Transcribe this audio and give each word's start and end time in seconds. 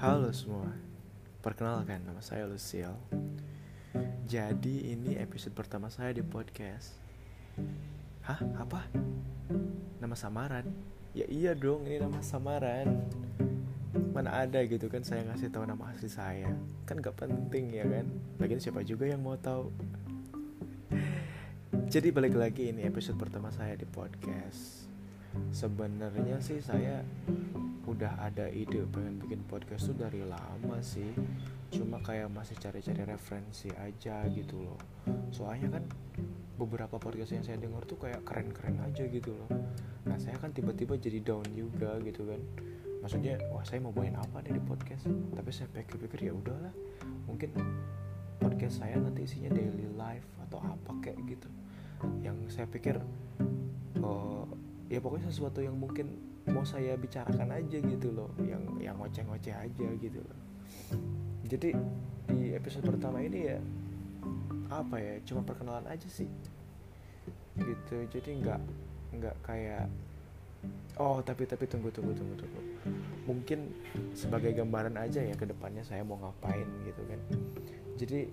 Halo 0.00 0.32
semua, 0.32 0.64
perkenalkan 1.44 2.00
nama 2.00 2.24
saya 2.24 2.48
Luciel 2.48 2.96
Jadi 4.24 4.96
ini 4.96 5.12
episode 5.20 5.52
pertama 5.52 5.92
saya 5.92 6.16
di 6.16 6.24
podcast. 6.24 6.96
Hah? 8.24 8.40
Apa? 8.64 8.88
Nama 10.00 10.16
samaran? 10.16 10.64
Ya 11.12 11.28
iya 11.28 11.52
dong, 11.52 11.84
ini 11.84 12.00
nama 12.00 12.16
samaran. 12.24 12.96
Mana 14.16 14.40
ada 14.40 14.64
gitu 14.64 14.88
kan 14.88 15.04
saya 15.04 15.20
ngasih 15.28 15.52
tahu 15.52 15.68
nama 15.68 15.92
asli 15.92 16.08
saya. 16.08 16.48
Kan 16.88 17.04
gak 17.04 17.20
penting 17.20 17.68
ya 17.68 17.84
kan? 17.84 18.08
Lagian 18.40 18.56
siapa 18.56 18.80
juga 18.80 19.04
yang 19.04 19.20
mau 19.20 19.36
tahu? 19.36 19.68
Jadi 21.92 22.08
balik 22.08 22.40
lagi 22.40 22.72
ini 22.72 22.88
episode 22.88 23.20
pertama 23.20 23.52
saya 23.52 23.76
di 23.76 23.84
podcast. 23.84 24.88
Sebenarnya 25.52 26.40
sih 26.40 26.64
saya 26.64 27.04
udah 27.90 28.22
ada 28.22 28.46
ide 28.46 28.86
pengen 28.86 29.18
bikin 29.18 29.42
podcast 29.50 29.90
tuh 29.90 29.98
dari 29.98 30.22
lama 30.22 30.78
sih. 30.78 31.10
Cuma 31.74 31.98
kayak 31.98 32.30
masih 32.30 32.54
cari-cari 32.62 33.02
referensi 33.02 33.66
aja 33.74 34.22
gitu 34.30 34.62
loh. 34.62 34.78
Soalnya 35.34 35.74
kan 35.74 35.84
beberapa 36.54 37.02
podcast 37.02 37.34
yang 37.34 37.42
saya 37.42 37.58
dengar 37.58 37.82
tuh 37.90 37.98
kayak 37.98 38.22
keren-keren 38.22 38.78
aja 38.86 39.02
gitu 39.10 39.34
loh. 39.34 39.50
Nah 40.06 40.16
saya 40.22 40.38
kan 40.38 40.54
tiba-tiba 40.54 40.94
jadi 40.94 41.18
down 41.18 41.46
juga 41.50 41.98
gitu 42.06 42.30
kan. 42.30 42.38
Maksudnya 43.02 43.42
wah 43.50 43.66
saya 43.66 43.82
mau 43.82 43.90
bawain 43.90 44.14
apa 44.14 44.38
nih 44.46 44.54
di 44.54 44.62
podcast? 44.62 45.10
Tapi 45.10 45.50
saya 45.50 45.66
pikir-pikir 45.74 46.30
ya 46.30 46.32
udahlah 46.36 46.74
mungkin 47.26 47.50
podcast 48.38 48.86
saya 48.86 49.02
nanti 49.02 49.26
isinya 49.26 49.50
daily 49.50 49.90
life 49.98 50.26
atau 50.46 50.62
apa 50.62 50.94
kayak 51.02 51.18
gitu. 51.26 51.48
Yang 52.22 52.54
saya 52.54 52.70
pikir 52.70 53.02
oh, 53.98 54.46
ya 54.86 55.02
pokoknya 55.02 55.26
sesuatu 55.26 55.58
yang 55.58 55.74
mungkin 55.74 56.29
mau 56.60 56.68
saya 56.68 56.92
bicarakan 56.92 57.56
aja 57.56 57.80
gitu 57.80 58.12
loh 58.12 58.28
yang 58.44 58.60
yang 58.76 58.92
ngoceh-ngoceh 59.00 59.56
aja 59.56 59.88
gitu 59.96 60.20
loh. 60.20 60.38
Jadi 61.48 61.72
di 62.28 62.52
episode 62.52 62.84
pertama 62.84 63.24
ini 63.24 63.48
ya 63.48 63.56
apa 64.68 65.00
ya 65.00 65.16
cuma 65.24 65.40
perkenalan 65.40 65.88
aja 65.88 66.04
sih. 66.04 66.28
Gitu 67.56 67.96
jadi 68.12 68.44
nggak 68.44 68.60
nggak 69.16 69.36
kayak 69.40 69.88
oh 71.00 71.24
tapi 71.24 71.48
tapi 71.48 71.64
tunggu 71.64 71.88
tunggu 71.96 72.12
tunggu 72.12 72.36
tunggu. 72.44 72.60
Mungkin 73.24 73.72
sebagai 74.12 74.52
gambaran 74.52 75.00
aja 75.00 75.24
ya 75.24 75.32
ke 75.32 75.48
depannya 75.48 75.80
saya 75.80 76.04
mau 76.04 76.20
ngapain 76.20 76.68
gitu 76.84 77.00
kan. 77.08 77.20
Jadi 77.96 78.28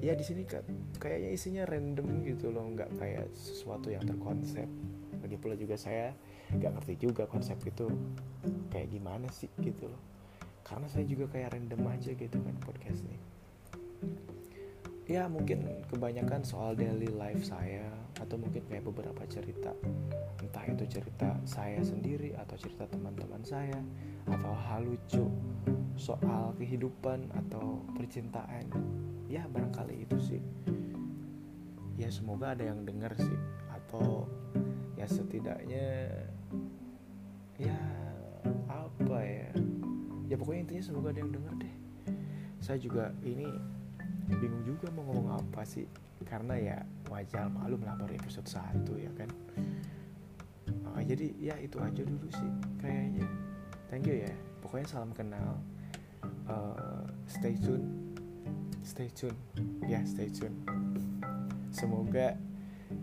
ya 0.00 0.16
di 0.16 0.24
sini 0.24 0.48
kayaknya 0.96 1.28
isinya 1.28 1.68
random 1.68 2.24
gitu 2.24 2.48
loh 2.48 2.72
nggak 2.72 2.88
kayak 2.96 3.28
sesuatu 3.36 3.92
yang 3.92 4.00
terkonsep 4.08 4.64
lagi 5.26 5.36
pula 5.36 5.58
juga 5.58 5.74
saya 5.74 6.14
nggak 6.54 6.72
ngerti 6.78 6.94
juga 7.02 7.26
konsep 7.26 7.58
itu 7.66 7.90
kayak 8.70 8.94
gimana 8.94 9.26
sih 9.34 9.50
gitu 9.58 9.90
loh. 9.90 10.02
Karena 10.62 10.86
saya 10.86 11.06
juga 11.06 11.30
kayak 11.30 11.58
random 11.58 11.82
aja 11.90 12.10
gitu 12.14 12.38
kan 12.38 12.54
podcast 12.62 13.02
nih 13.06 13.20
ya 15.06 15.30
mungkin 15.30 15.86
kebanyakan 15.86 16.42
soal 16.42 16.74
daily 16.74 17.06
life 17.14 17.46
saya 17.46 17.86
atau 18.18 18.34
mungkin 18.42 18.58
kayak 18.66 18.90
beberapa 18.90 19.22
cerita 19.30 19.70
entah 20.42 20.66
itu 20.66 20.82
cerita 20.90 21.30
saya 21.46 21.78
sendiri 21.78 22.34
atau 22.34 22.58
cerita 22.58 22.90
teman-teman 22.90 23.38
saya 23.46 23.78
atau 24.26 24.50
hal 24.50 24.82
lucu 24.82 25.30
soal 25.94 26.50
kehidupan 26.58 27.30
atau 27.32 27.86
percintaan. 27.94 28.66
Ya 29.30 29.46
barangkali 29.46 30.02
itu 30.02 30.18
sih. 30.18 30.42
Ya 31.94 32.10
semoga 32.10 32.58
ada 32.58 32.66
yang 32.66 32.82
dengar 32.82 33.14
sih 33.14 33.38
atau 33.86 34.26
ya 34.98 35.06
setidaknya 35.06 36.10
ya 37.54 37.78
apa 38.66 39.18
ya? 39.22 39.50
Ya 40.26 40.34
pokoknya 40.34 40.60
intinya 40.66 40.82
semoga 40.82 41.14
ada 41.14 41.22
yang 41.22 41.30
denger 41.30 41.54
deh. 41.62 41.74
Saya 42.58 42.82
juga 42.82 43.14
ini 43.22 43.46
bingung 44.26 44.66
juga 44.66 44.90
mau 44.90 45.06
ngomong 45.06 45.38
apa 45.38 45.62
sih 45.62 45.86
karena 46.26 46.58
ya 46.58 46.78
wajar 47.06 47.46
malu 47.46 47.78
baru 47.78 48.10
episode 48.10 48.50
1 48.50 48.82
ya 48.98 49.10
kan. 49.14 49.30
Uh, 50.90 51.02
jadi 51.06 51.30
ya 51.38 51.54
itu 51.62 51.78
aja 51.78 52.02
dulu 52.02 52.26
sih 52.34 52.50
kayaknya. 52.82 53.26
Thank 53.86 54.10
you 54.10 54.26
ya. 54.26 54.34
Pokoknya 54.58 54.86
salam 54.90 55.14
kenal. 55.14 55.62
Uh, 56.50 57.06
stay 57.30 57.54
tune. 57.54 57.86
Stay 58.82 59.06
tune. 59.14 59.38
Ya 59.86 60.02
stay 60.02 60.26
tune. 60.26 60.58
Semoga 61.70 62.34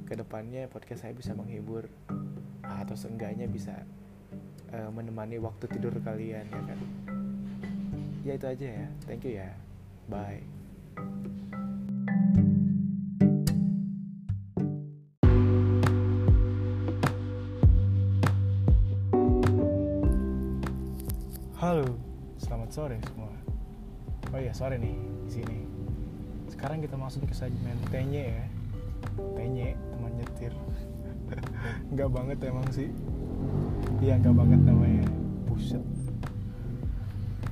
ke 0.07 0.13
depannya 0.16 0.67
podcast 0.71 1.07
saya 1.07 1.13
bisa 1.16 1.35
menghibur 1.35 1.89
atau 2.63 2.95
seenggaknya 2.95 3.47
bisa 3.47 3.83
uh, 4.71 4.89
menemani 4.91 5.39
waktu 5.39 5.67
tidur 5.67 5.94
kalian 6.03 6.47
ya 6.47 6.61
kan 6.63 6.79
ya 8.23 8.33
itu 8.39 8.45
aja 8.47 8.67
ya 8.83 8.88
thank 9.07 9.23
you 9.27 9.35
ya 9.39 9.51
bye 10.07 10.41
Halo, 21.63 21.95
selamat 22.44 22.69
sore 22.75 23.00
semua. 23.07 23.31
Oh 24.35 24.39
iya 24.44 24.51
sore 24.51 24.75
nih 24.75 25.00
di 25.23 25.31
sini. 25.31 25.63
Sekarang 26.51 26.83
kita 26.83 27.00
masuk 27.00 27.23
ke 27.23 27.31
segmen 27.31 27.79
tenye 27.88 28.35
ya. 28.35 28.45
Tenye 29.38 29.78
teman 29.94 30.12
nyetir. 30.18 30.53
Enggak 31.91 32.09
banget 32.13 32.38
emang 32.46 32.68
sih. 32.74 32.90
Iya 34.03 34.19
nggak 34.19 34.35
banget 34.35 34.62
namanya. 34.66 35.06
Buset. 35.47 35.84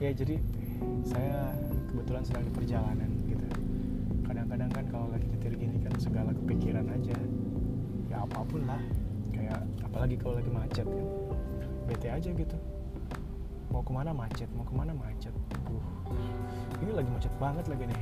Ya 0.02 0.10
jadi 0.12 0.42
saya 1.06 1.54
kebetulan 1.92 2.24
sedang 2.26 2.44
di 2.50 2.54
perjalanan 2.54 3.10
gitu. 3.30 3.48
Kadang-kadang 4.26 4.70
kan 4.74 4.86
kalau 4.90 5.08
lagi 5.14 5.28
nyetir 5.30 5.54
gini 5.56 5.78
kan 5.80 5.94
segala 6.02 6.34
kepikiran 6.34 6.88
aja. 6.90 7.16
Ya 8.10 8.26
apa 8.26 8.42
pun 8.44 8.66
lah. 8.66 8.82
Kayak 9.32 9.62
apalagi 9.86 10.16
kalau 10.18 10.42
lagi 10.42 10.52
macet 10.52 10.88
kan. 10.88 11.08
Bete 11.86 12.08
aja 12.10 12.30
gitu. 12.34 12.58
Mau 13.72 13.86
ke 13.86 13.92
mana 13.96 14.12
macet 14.12 14.50
mau 14.58 14.66
ke 14.68 14.74
mana 14.76 14.92
macet. 14.92 15.32
Uh 15.70 15.84
ini 16.82 16.92
lagi 16.98 17.10
macet 17.14 17.34
banget 17.38 17.66
lagi 17.70 17.86
nih. 17.88 18.02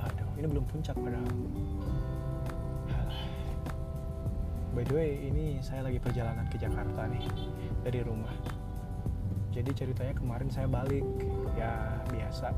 Aduh 0.00 0.30
ini 0.40 0.46
belum 0.48 0.64
puncak 0.66 0.96
padahal 0.96 1.28
by 4.76 4.84
the 4.84 4.92
way 4.92 5.16
ini 5.24 5.56
saya 5.64 5.88
lagi 5.88 5.96
perjalanan 5.96 6.44
ke 6.52 6.60
Jakarta 6.60 7.08
nih 7.08 7.24
dari 7.80 8.04
rumah. 8.04 8.36
Jadi 9.48 9.72
ceritanya 9.72 10.12
kemarin 10.12 10.52
saya 10.52 10.68
balik. 10.68 11.00
Ya 11.56 11.96
biasa 12.12 12.52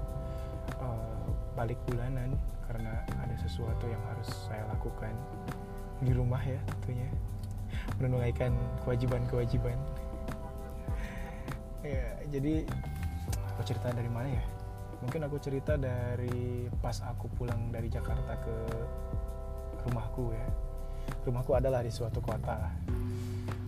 uh, 0.83 1.23
balik 1.55 1.79
bulanan 1.87 2.35
karena 2.67 3.07
ada 3.23 3.39
sesuatu 3.39 3.87
yang 3.87 4.03
harus 4.11 4.27
saya 4.51 4.67
lakukan 4.67 5.15
di 6.03 6.11
rumah 6.11 6.43
ya 6.43 6.59
tentunya. 6.67 7.07
Menunaikan 8.03 8.51
kewajiban-kewajiban. 8.83 9.79
Ya 11.87 12.19
jadi 12.35 12.67
aku 13.55 13.63
cerita 13.63 13.95
dari 13.95 14.11
mana 14.11 14.27
ya? 14.27 14.43
Mungkin 15.07 15.23
aku 15.23 15.39
cerita 15.39 15.79
dari 15.79 16.67
pas 16.83 16.99
aku 16.99 17.31
pulang 17.39 17.71
dari 17.71 17.87
Jakarta 17.87 18.35
ke 18.43 18.57
rumahku 19.87 20.35
ya 20.35 20.58
rumahku 21.29 21.53
adalah 21.53 21.85
di 21.85 21.93
suatu 21.93 22.25
kota. 22.25 22.57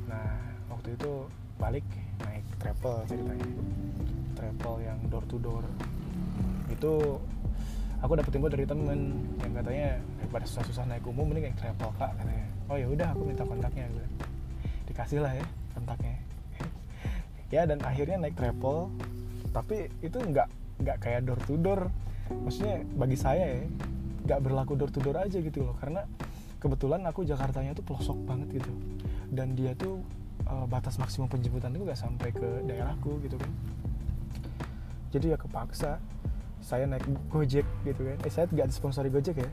Nah 0.09 0.32
waktu 0.72 0.97
itu 0.97 1.28
balik 1.60 1.84
naik 2.25 2.44
travel 2.56 3.04
ceritanya. 3.04 3.48
Travel 4.32 4.75
yang 4.81 4.98
door 5.12 5.25
to 5.28 5.37
door. 5.37 5.65
Itu 6.72 7.20
aku 8.00 8.16
dapet 8.16 8.32
info 8.32 8.49
dari 8.49 8.65
temen 8.65 9.28
yang 9.44 9.53
katanya 9.53 10.00
daripada 10.25 10.44
susah-susah 10.49 10.88
naik 10.88 11.04
umum 11.04 11.28
mending 11.28 11.53
naik 11.53 11.59
travel 11.60 11.93
kak 12.00 12.16
katanya. 12.16 12.49
Oh 12.72 12.81
ya 12.81 12.88
udah 12.88 13.12
aku 13.12 13.22
minta 13.28 13.44
kontaknya 13.44 13.84
dikasih 14.88 15.20
lah 15.20 15.37
ya 15.37 15.44
kontaknya. 15.76 16.17
Ya 17.50 17.67
dan 17.67 17.82
akhirnya 17.85 18.17
naik 18.17 18.38
travel. 18.40 18.88
Tapi 19.50 19.93
itu 20.00 20.17
nggak 20.17 20.49
nggak 20.81 20.96
kayak 21.02 21.29
door 21.29 21.40
to 21.44 21.61
door. 21.61 21.93
Maksudnya 22.31 22.87
bagi 22.96 23.19
saya 23.19 23.44
ya 23.58 23.61
nggak 24.25 24.40
berlaku 24.46 24.79
door 24.79 24.88
to 24.88 25.02
door 25.02 25.19
aja 25.19 25.43
gitu 25.43 25.67
loh. 25.67 25.75
Karena 25.82 26.06
kebetulan 26.61 27.01
aku 27.09 27.25
Jakartanya 27.25 27.73
tuh 27.73 27.83
pelosok 27.83 28.21
banget 28.29 28.61
gitu. 28.61 28.71
Dan 29.33 29.57
dia 29.57 29.73
tuh 29.73 30.05
uh, 30.45 30.69
batas 30.69 31.01
maksimum 31.01 31.27
penjemputan 31.27 31.73
itu 31.73 31.83
gak 31.89 31.99
sampai 31.99 32.29
ke 32.31 32.49
daerahku 32.69 33.17
gitu 33.25 33.41
kan. 33.41 33.51
Jadi 35.11 35.35
ya 35.35 35.39
kepaksa 35.41 35.99
saya 36.61 36.85
naik 36.85 37.09
Gojek 37.33 37.65
gitu 37.89 38.01
kan. 38.05 38.17
Eh 38.23 38.31
saya 38.31 38.47
gak 38.53 38.69
disponsori 38.69 39.09
Gojek 39.09 39.41
ya. 39.41 39.51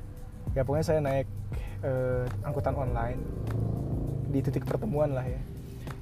Ya 0.54 0.62
pokoknya 0.68 0.86
saya 0.86 1.00
naik 1.00 1.28
uh, 1.82 2.28
angkutan 2.44 2.76
online 2.76 3.24
di 4.28 4.44
titik 4.44 4.68
pertemuan 4.68 5.16
lah 5.16 5.24
ya. 5.24 5.40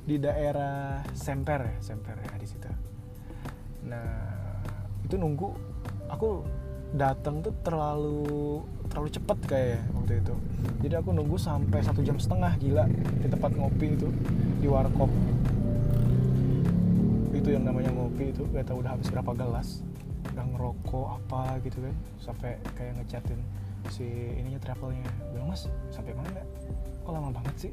Di 0.06 0.18
daerah 0.18 1.06
Semper 1.14 1.62
ya 1.62 1.78
Semper 1.80 2.18
ya 2.18 2.34
di 2.36 2.48
situ. 2.50 2.68
Nah 3.86 4.10
itu 5.06 5.22
nunggu 5.22 5.54
aku 6.10 6.42
datang 6.98 7.46
tuh 7.46 7.54
terlalu 7.62 8.66
terlalu 8.96 9.12
cepet 9.12 9.40
kayak 9.44 9.84
waktu 9.92 10.24
itu. 10.24 10.36
Jadi 10.88 10.96
aku 10.96 11.12
nunggu 11.12 11.36
sampai 11.36 11.84
satu 11.84 12.00
jam 12.00 12.16
setengah 12.16 12.56
gila 12.56 12.88
di 13.20 13.28
tempat 13.28 13.52
ngopi 13.60 13.92
itu 13.92 14.08
di 14.64 14.68
warkop. 14.72 15.12
Itu 17.36 17.52
yang 17.52 17.68
namanya 17.68 17.92
ngopi 17.92 18.32
itu 18.32 18.48
gak 18.56 18.72
tau 18.72 18.80
udah 18.80 18.96
habis 18.96 19.12
berapa 19.12 19.36
gelas 19.36 19.84
udah 20.32 20.42
ngerokok 20.52 21.08
apa 21.22 21.64
gitu 21.64 21.80
kan 21.80 21.96
sampai 22.18 22.58
kayak 22.76 22.98
ngechatin 23.04 23.40
si 23.92 24.08
ininya 24.40 24.64
travelnya. 24.64 25.12
Bilang 25.36 25.52
mas 25.52 25.68
sampai 25.92 26.16
mana? 26.16 26.40
Kok 27.04 27.12
lama 27.12 27.36
banget 27.36 27.68
sih? 27.68 27.72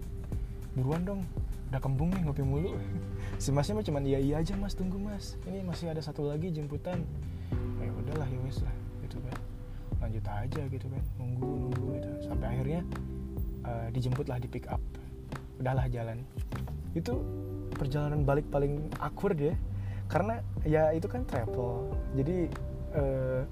Buruan 0.75 1.07
dong 1.07 1.23
udah 1.71 1.79
kembung 1.79 2.11
nih 2.11 2.27
ngopi 2.27 2.43
mulu. 2.43 2.75
Si 3.43 3.51
masnya 3.51 3.79
mah 3.79 3.87
cuman 3.87 4.03
iya 4.07 4.19
iya 4.19 4.35
aja 4.43 4.59
mas 4.59 4.75
tunggu 4.75 4.99
mas. 4.99 5.39
Ini 5.47 5.63
masih 5.63 5.95
ada 5.95 6.03
satu 6.03 6.27
lagi 6.27 6.51
jemputan. 6.51 6.99
Ya 7.79 7.91
udahlah 7.95 8.27
ya 8.27 8.39
wes 8.43 8.59
lah 8.63 8.75
lanjut 10.03 10.25
aja 10.27 10.63
gitu 10.67 10.87
kan 10.91 11.03
nunggu 11.17 11.51
nunggu 11.71 11.87
gitu. 11.97 12.11
Sampai 12.27 12.47
akhirnya 12.53 12.81
uh, 13.63 13.89
dijemput 13.95 14.27
lah 14.27 14.43
di 14.43 14.49
pick 14.51 14.67
up. 14.67 14.83
Udahlah 15.63 15.87
jalan. 15.89 16.19
Itu 16.93 17.23
perjalanan 17.79 18.27
balik 18.27 18.51
paling 18.51 18.91
awkward 18.99 19.39
ya. 19.39 19.55
Karena 20.11 20.43
ya 20.67 20.91
itu 20.93 21.07
kan 21.07 21.23
travel. 21.25 21.95
Jadi 22.19 22.51
uh, 22.99 23.47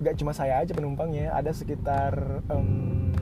gak 0.00 0.16
cuma 0.18 0.32
saya 0.32 0.64
aja 0.64 0.72
penumpangnya. 0.72 1.30
Ada 1.36 1.52
sekitar 1.52 2.42
um, 2.50 3.12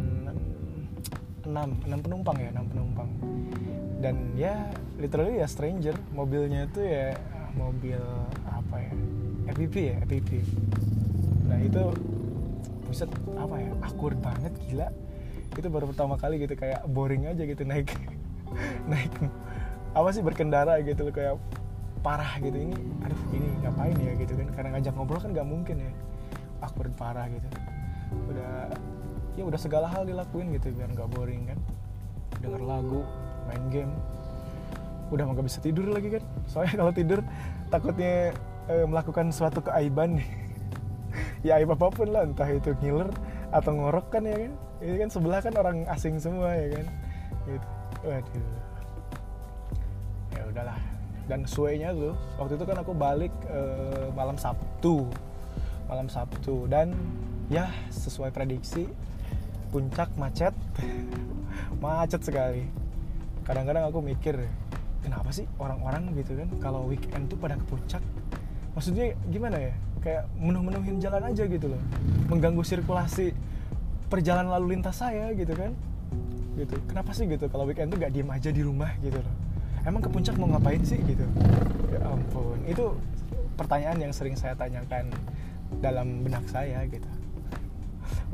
6 1.42 1.50
6 1.50 2.06
penumpang 2.06 2.36
ya 2.38 2.48
6 2.54 2.72
penumpang. 2.72 3.10
Dan 3.98 4.14
ya 4.38 4.70
literally 4.96 5.42
ya 5.42 5.50
stranger. 5.50 5.98
Mobilnya 6.14 6.70
itu 6.70 6.80
ya 6.80 7.18
mobil 7.52 8.00
apa 8.48 8.76
ya? 8.80 8.92
FPV 9.52 9.74
ya 9.74 9.96
FPV 10.06 10.30
nah 11.50 11.58
itu 11.60 11.84
buset 12.92 13.08
apa 13.40 13.56
ya? 13.56 13.72
Awkward 13.88 14.20
banget 14.20 14.52
gila. 14.68 14.92
Itu 15.56 15.68
baru 15.72 15.88
pertama 15.88 16.20
kali 16.20 16.44
gitu 16.44 16.52
kayak 16.52 16.84
boring 16.92 17.24
aja 17.24 17.48
gitu 17.48 17.64
naik. 17.64 17.88
Naik. 18.92 19.08
Apa 19.96 20.12
sih 20.12 20.20
berkendara 20.20 20.76
gitu 20.84 21.08
loh 21.08 21.14
kayak 21.16 21.40
parah 22.04 22.36
gitu. 22.36 22.52
Ini 22.52 22.76
aduh 23.00 23.20
ini 23.32 23.48
ngapain 23.64 23.96
ya 23.96 24.12
gitu 24.20 24.36
kan? 24.36 24.46
Karena 24.52 24.68
ngajak 24.76 24.92
ngobrol 24.92 25.20
kan 25.24 25.32
nggak 25.32 25.48
mungkin 25.48 25.76
ya. 25.80 25.92
Awkward 26.60 26.92
parah 27.00 27.32
gitu. 27.32 27.48
Udah 28.28 28.68
ya 29.32 29.42
udah 29.48 29.56
segala 29.56 29.88
hal 29.88 30.04
dilakuin 30.04 30.52
gitu 30.52 30.68
biar 30.76 30.92
nggak 30.92 31.08
boring 31.16 31.48
kan. 31.48 31.58
Denger 32.44 32.60
lagu 32.60 33.00
main 33.48 33.64
game. 33.72 33.92
Udah 35.08 35.28
mau 35.28 35.36
gak 35.36 35.48
bisa 35.48 35.60
tidur 35.60 35.88
lagi 35.92 36.20
kan. 36.20 36.24
Soalnya 36.44 36.76
kalau 36.84 36.92
tidur 36.92 37.20
takutnya 37.72 38.36
e, 38.68 38.84
melakukan 38.84 39.32
suatu 39.32 39.64
keaiban 39.64 40.20
ya 41.42 41.58
aib 41.58 41.74
apa 41.74 41.90
pun 41.90 42.08
lah 42.10 42.22
entah 42.22 42.46
itu 42.46 42.70
ngiler 42.78 43.10
atau 43.50 43.74
ngorok 43.74 44.06
kan 44.14 44.22
ya 44.26 44.36
kan? 44.46 44.52
Ini 44.82 44.96
kan 44.98 45.10
sebelah 45.10 45.40
kan 45.42 45.54
orang 45.58 45.78
asing 45.90 46.18
semua 46.18 46.54
ya 46.54 46.66
kan? 46.78 46.86
Gitu. 47.46 47.68
Waduh. 48.06 48.48
Ya 50.34 50.42
udahlah. 50.48 50.78
Dan 51.26 51.46
suenya 51.46 51.94
tuh 51.94 52.14
waktu 52.38 52.58
itu 52.58 52.64
kan 52.66 52.78
aku 52.82 52.92
balik 52.94 53.34
e, 53.46 53.60
malam 54.14 54.38
Sabtu. 54.38 55.06
Malam 55.86 56.06
Sabtu. 56.10 56.66
Dan 56.66 56.94
ya 57.50 57.70
sesuai 57.90 58.30
prediksi 58.30 58.86
puncak 59.70 60.10
macet. 60.18 60.54
Macet 61.82 62.22
sekali. 62.22 62.62
Kadang-kadang 63.42 63.90
aku 63.90 63.98
mikir 63.98 64.38
kenapa 65.02 65.34
sih 65.34 65.44
orang-orang 65.58 66.14
gitu 66.14 66.38
kan 66.38 66.48
kalau 66.62 66.86
weekend 66.86 67.26
tuh 67.26 67.34
pada 67.34 67.58
ke 67.58 67.66
puncak 67.66 68.02
maksudnya 68.76 69.12
gimana 69.28 69.56
ya? 69.60 69.72
Kayak 70.02 70.22
menuh-menuhin 70.34 70.98
jalan 70.98 71.22
aja 71.30 71.46
gitu 71.46 71.66
loh. 71.70 71.82
Mengganggu 72.26 72.62
sirkulasi 72.66 73.30
perjalanan 74.10 74.52
lalu 74.58 74.76
lintas 74.78 74.98
saya 74.98 75.30
gitu 75.32 75.54
kan? 75.54 75.72
Gitu. 76.58 76.76
Kenapa 76.90 77.14
sih 77.14 77.24
gitu? 77.30 77.46
Kalau 77.48 77.64
weekend 77.64 77.94
tuh 77.94 77.98
gak 78.02 78.12
diem 78.12 78.28
aja 78.28 78.50
di 78.50 78.62
rumah 78.64 78.90
gitu 79.00 79.16
loh. 79.16 79.34
Emang 79.86 80.02
ke 80.02 80.10
puncak 80.10 80.34
mau 80.38 80.50
ngapain 80.50 80.82
sih 80.82 80.98
gitu? 81.06 81.24
Ya 81.94 82.02
ampun. 82.06 82.58
Itu 82.66 82.98
pertanyaan 83.54 83.98
yang 83.98 84.12
sering 84.14 84.34
saya 84.34 84.58
tanyakan 84.58 85.10
dalam 85.80 86.26
benak 86.26 86.44
saya 86.50 86.82
gitu. 86.90 87.08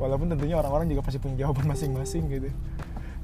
Walaupun 0.01 0.31
tentunya 0.31 0.55
orang-orang 0.57 0.89
juga 0.89 1.05
pasti 1.05 1.19
punya 1.21 1.47
jawaban 1.47 1.69
masing-masing 1.69 2.27
gitu. 2.27 2.49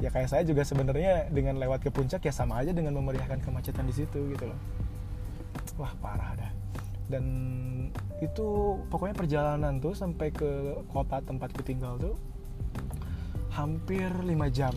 Ya 0.03 0.12
kayak 0.12 0.27
saya 0.27 0.44
juga 0.44 0.67
sebenarnya 0.67 1.31
dengan 1.31 1.56
lewat 1.56 1.88
ke 1.88 1.89
puncak 1.89 2.19
ya 2.23 2.33
sama 2.35 2.59
aja 2.59 2.75
dengan 2.75 2.94
memeriahkan 3.00 3.39
kemacetan 3.41 3.88
di 3.88 3.95
situ 3.95 4.19
gitu 4.31 4.45
loh. 4.47 4.59
Wah 5.79 5.91
parah 6.00 6.35
dah 6.35 6.55
dan 7.06 7.25
itu 8.24 8.80
pokoknya 8.90 9.16
perjalanan 9.16 9.78
tuh 9.78 9.94
sampai 9.94 10.31
ke 10.31 10.80
kota 10.90 11.19
tempatku 11.22 11.62
tinggal 11.62 12.00
tuh 12.00 12.16
hampir 13.52 14.07
5 14.12 14.28
jam. 14.52 14.74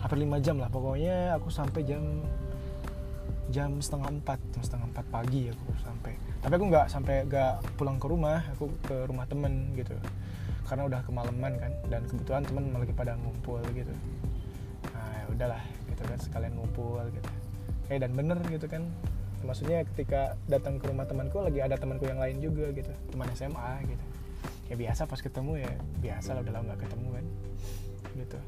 Hampir 0.00 0.18
5 0.20 0.44
jam 0.44 0.56
lah 0.60 0.68
pokoknya 0.68 1.36
aku 1.36 1.48
sampai 1.48 1.80
jam 1.84 2.02
jam 3.52 3.76
setengah 3.78 4.08
empat 4.08 4.40
jam 4.56 4.62
setengah 4.64 4.86
empat 4.92 5.06
pagi 5.12 5.52
aku 5.52 5.68
sampai. 5.80 6.12
Tapi 6.44 6.52
aku 6.60 6.64
nggak 6.68 6.86
sampai 6.92 7.16
nggak 7.28 7.54
pulang 7.76 7.96
ke 7.96 8.06
rumah 8.08 8.40
aku 8.56 8.68
ke 8.84 8.96
rumah 9.08 9.24
temen 9.28 9.72
gitu. 9.76 9.96
Karena 10.64 10.88
udah 10.88 11.00
kemalaman 11.04 11.52
kan 11.60 11.72
dan 11.92 12.02
kebetulan 12.08 12.42
temen 12.44 12.72
lagi 12.72 12.92
pada 12.96 13.16
ngumpul 13.20 13.60
gitu. 13.76 13.94
Nah 14.92 15.08
ya 15.12 15.24
udahlah 15.28 15.62
gitu 15.88 16.02
kan 16.04 16.18
sekalian 16.20 16.52
ngumpul 16.56 17.04
gitu. 17.12 17.30
Eh 17.92 18.00
dan 18.00 18.16
bener 18.16 18.40
gitu 18.48 18.64
kan 18.64 18.88
maksudnya 19.44 19.84
ketika 19.94 20.34
datang 20.48 20.80
ke 20.80 20.88
rumah 20.88 21.04
temanku 21.04 21.38
lagi 21.44 21.60
ada 21.60 21.76
temanku 21.76 22.08
yang 22.08 22.18
lain 22.18 22.40
juga 22.40 22.72
gitu. 22.72 22.90
Teman 23.12 23.28
SMA 23.36 23.72
gitu. 23.86 24.04
Ya 24.72 24.74
biasa 24.80 25.04
pas 25.04 25.20
ketemu 25.20 25.60
ya 25.60 25.70
biasa 26.00 26.28
lah 26.34 26.40
udah 26.40 26.52
lama 26.56 26.64
nggak 26.72 26.80
ketemu 26.88 27.08
kan. 27.12 27.26
Gitu. 28.16 28.38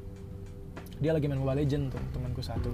Dia 0.96 1.12
lagi 1.12 1.28
main 1.28 1.40
Mobile 1.40 1.60
Legend 1.62 1.84
tuh 1.92 2.02
temanku 2.16 2.40
satu. 2.40 2.72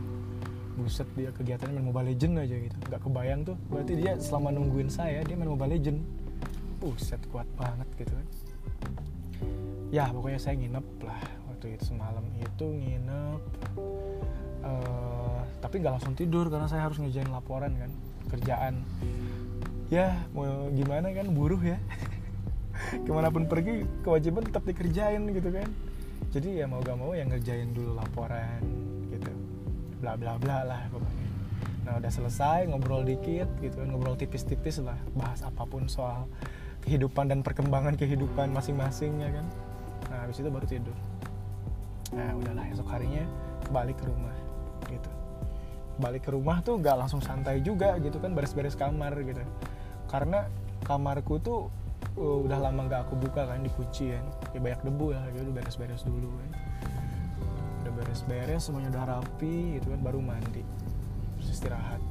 Buset 0.73 1.05
dia 1.19 1.29
kegiatannya 1.35 1.83
main 1.83 1.87
Mobile 1.91 2.15
Legend 2.15 2.33
aja 2.41 2.57
gitu. 2.57 2.77
Nggak 2.89 3.01
kebayang 3.03 3.41
tuh. 3.43 3.57
Berarti 3.69 3.93
dia 3.99 4.13
selama 4.23 4.55
nungguin 4.55 4.89
saya 4.89 5.21
dia 5.27 5.35
main 5.35 5.51
Mobile 5.51 5.75
Legend 5.75 5.99
buset 6.83 7.23
kuat 7.31 7.47
banget 7.55 7.87
gitu 7.95 8.11
kan. 8.11 8.27
Ya 9.95 10.09
pokoknya 10.11 10.41
saya 10.41 10.57
nginep 10.59 10.87
lah 11.05 11.23
waktu 11.53 11.79
itu 11.79 11.95
semalam 11.95 12.27
itu 12.41 12.67
nginep 12.67 13.43
uh, 14.67 15.12
tapi 15.63 15.79
nggak 15.79 15.95
langsung 15.95 16.19
tidur 16.19 16.51
karena 16.51 16.67
saya 16.67 16.91
harus 16.91 16.99
ngerjain 16.99 17.31
laporan 17.31 17.71
kan 17.79 17.91
kerjaan. 18.35 18.83
Ya 19.95 20.19
mau 20.35 20.67
gimana 20.75 21.15
kan 21.15 21.31
buruh 21.31 21.63
ya. 21.63 21.79
Ke 23.07 23.11
mana 23.15 23.31
pun 23.31 23.47
pergi 23.47 23.87
kewajiban 24.03 24.43
tetap 24.43 24.67
dikerjain 24.67 25.23
gitu 25.31 25.55
kan. 25.55 25.71
Jadi 26.35 26.59
ya 26.59 26.67
mau 26.67 26.83
gak 26.83 26.97
mau 26.99 27.13
yang 27.15 27.31
ngerjain 27.31 27.71
dulu 27.71 27.95
laporan 27.95 28.59
gitu. 29.15 29.31
Bla 30.03 30.19
bla 30.19 30.35
bla 30.35 30.67
lah 30.67 30.83
pokoknya. 30.91 31.29
Nah 31.87 31.93
udah 32.03 32.11
selesai 32.11 32.67
ngobrol 32.67 33.07
dikit 33.07 33.47
gitu 33.63 33.79
kan 33.79 33.87
ngobrol 33.87 34.19
tipis-tipis 34.19 34.83
lah. 34.83 34.99
Bahas 35.15 35.47
apa 35.47 35.63
pun 35.63 35.87
soal 35.87 36.27
kehidupan 36.83 37.31
dan 37.31 37.47
perkembangan 37.47 37.95
kehidupan 37.95 38.51
masing-masing 38.51 39.15
ya 39.23 39.31
kan. 39.31 39.47
Nah 40.11 40.19
habis 40.27 40.43
itu 40.43 40.51
baru 40.51 40.67
tidur. 40.67 40.97
Nah 42.17 42.35
udahlah 42.35 42.67
esok 42.73 42.89
harinya 42.91 43.23
balik 43.71 44.01
ke 44.01 44.11
rumah 44.11 44.42
balik 46.03 46.27
ke 46.27 46.35
rumah 46.35 46.59
tuh 46.67 46.83
gak 46.83 46.99
langsung 46.99 47.23
santai 47.23 47.63
juga 47.63 47.95
gitu 48.03 48.19
kan 48.19 48.35
beres-beres 48.35 48.75
kamar 48.75 49.15
gitu. 49.23 49.39
Karena 50.11 50.51
kamarku 50.83 51.39
tuh 51.39 51.71
uh, 52.19 52.39
udah 52.43 52.59
lama 52.59 52.91
gak 52.91 53.07
aku 53.07 53.15
buka 53.15 53.47
kan 53.47 53.63
dikunci 53.63 54.11
kan. 54.11 54.27
Ya 54.51 54.59
banyak 54.59 54.83
debu 54.83 55.15
ya 55.15 55.23
jadi 55.31 55.51
beres-beres 55.55 56.03
dulu 56.03 56.27
kan. 56.27 56.51
Udah 57.87 57.93
beres-beres 57.95 58.67
semuanya 58.67 58.91
udah 58.99 59.05
rapi 59.17 59.79
gitu 59.79 59.95
kan 59.95 60.01
baru 60.03 60.19
mandi. 60.19 60.67
Terus 61.39 61.49
istirahat. 61.55 62.03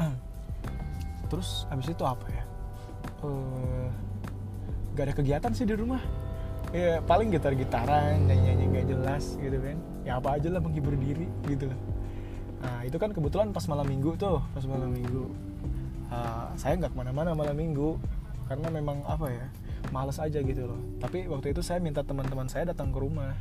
Terus 1.30 1.68
habis 1.68 1.92
itu 1.92 2.04
apa 2.08 2.26
ya? 2.32 2.44
Uh, 3.20 3.92
gak 4.96 5.12
ada 5.12 5.14
kegiatan 5.14 5.52
sih 5.52 5.68
di 5.68 5.76
rumah. 5.76 6.00
Ya 6.74 6.98
paling 7.04 7.30
gitar-gitaran 7.30 8.26
nyanyi-nyanyi 8.26 8.82
gak 8.82 8.86
jelas 8.90 9.38
gitu 9.38 9.62
kan 9.62 9.93
ya 10.04 10.20
apa 10.20 10.36
aja 10.36 10.48
lah 10.52 10.60
menghibur 10.60 10.94
diri 10.94 11.26
gitu. 11.48 11.68
Loh 11.72 11.80
nah 12.64 12.80
itu 12.80 12.96
kan 12.96 13.12
kebetulan 13.12 13.52
pas 13.52 13.68
malam 13.68 13.84
minggu 13.84 14.16
tuh. 14.16 14.40
Pas 14.56 14.64
malam 14.64 14.88
minggu. 14.88 15.28
Uh, 16.08 16.48
saya 16.56 16.80
nggak 16.80 16.92
ke 16.92 16.96
mana-mana 16.96 17.36
malam 17.36 17.52
minggu 17.52 18.00
karena 18.44 18.68
memang 18.68 19.04
apa 19.08 19.28
ya 19.28 19.46
males 19.92 20.16
aja 20.16 20.40
gitu 20.40 20.64
loh. 20.64 20.80
Tapi 20.96 21.28
waktu 21.28 21.52
itu 21.52 21.60
saya 21.60 21.76
minta 21.84 22.00
teman-teman 22.00 22.48
saya 22.48 22.72
datang 22.72 22.88
ke 22.88 22.98
rumah. 23.00 23.36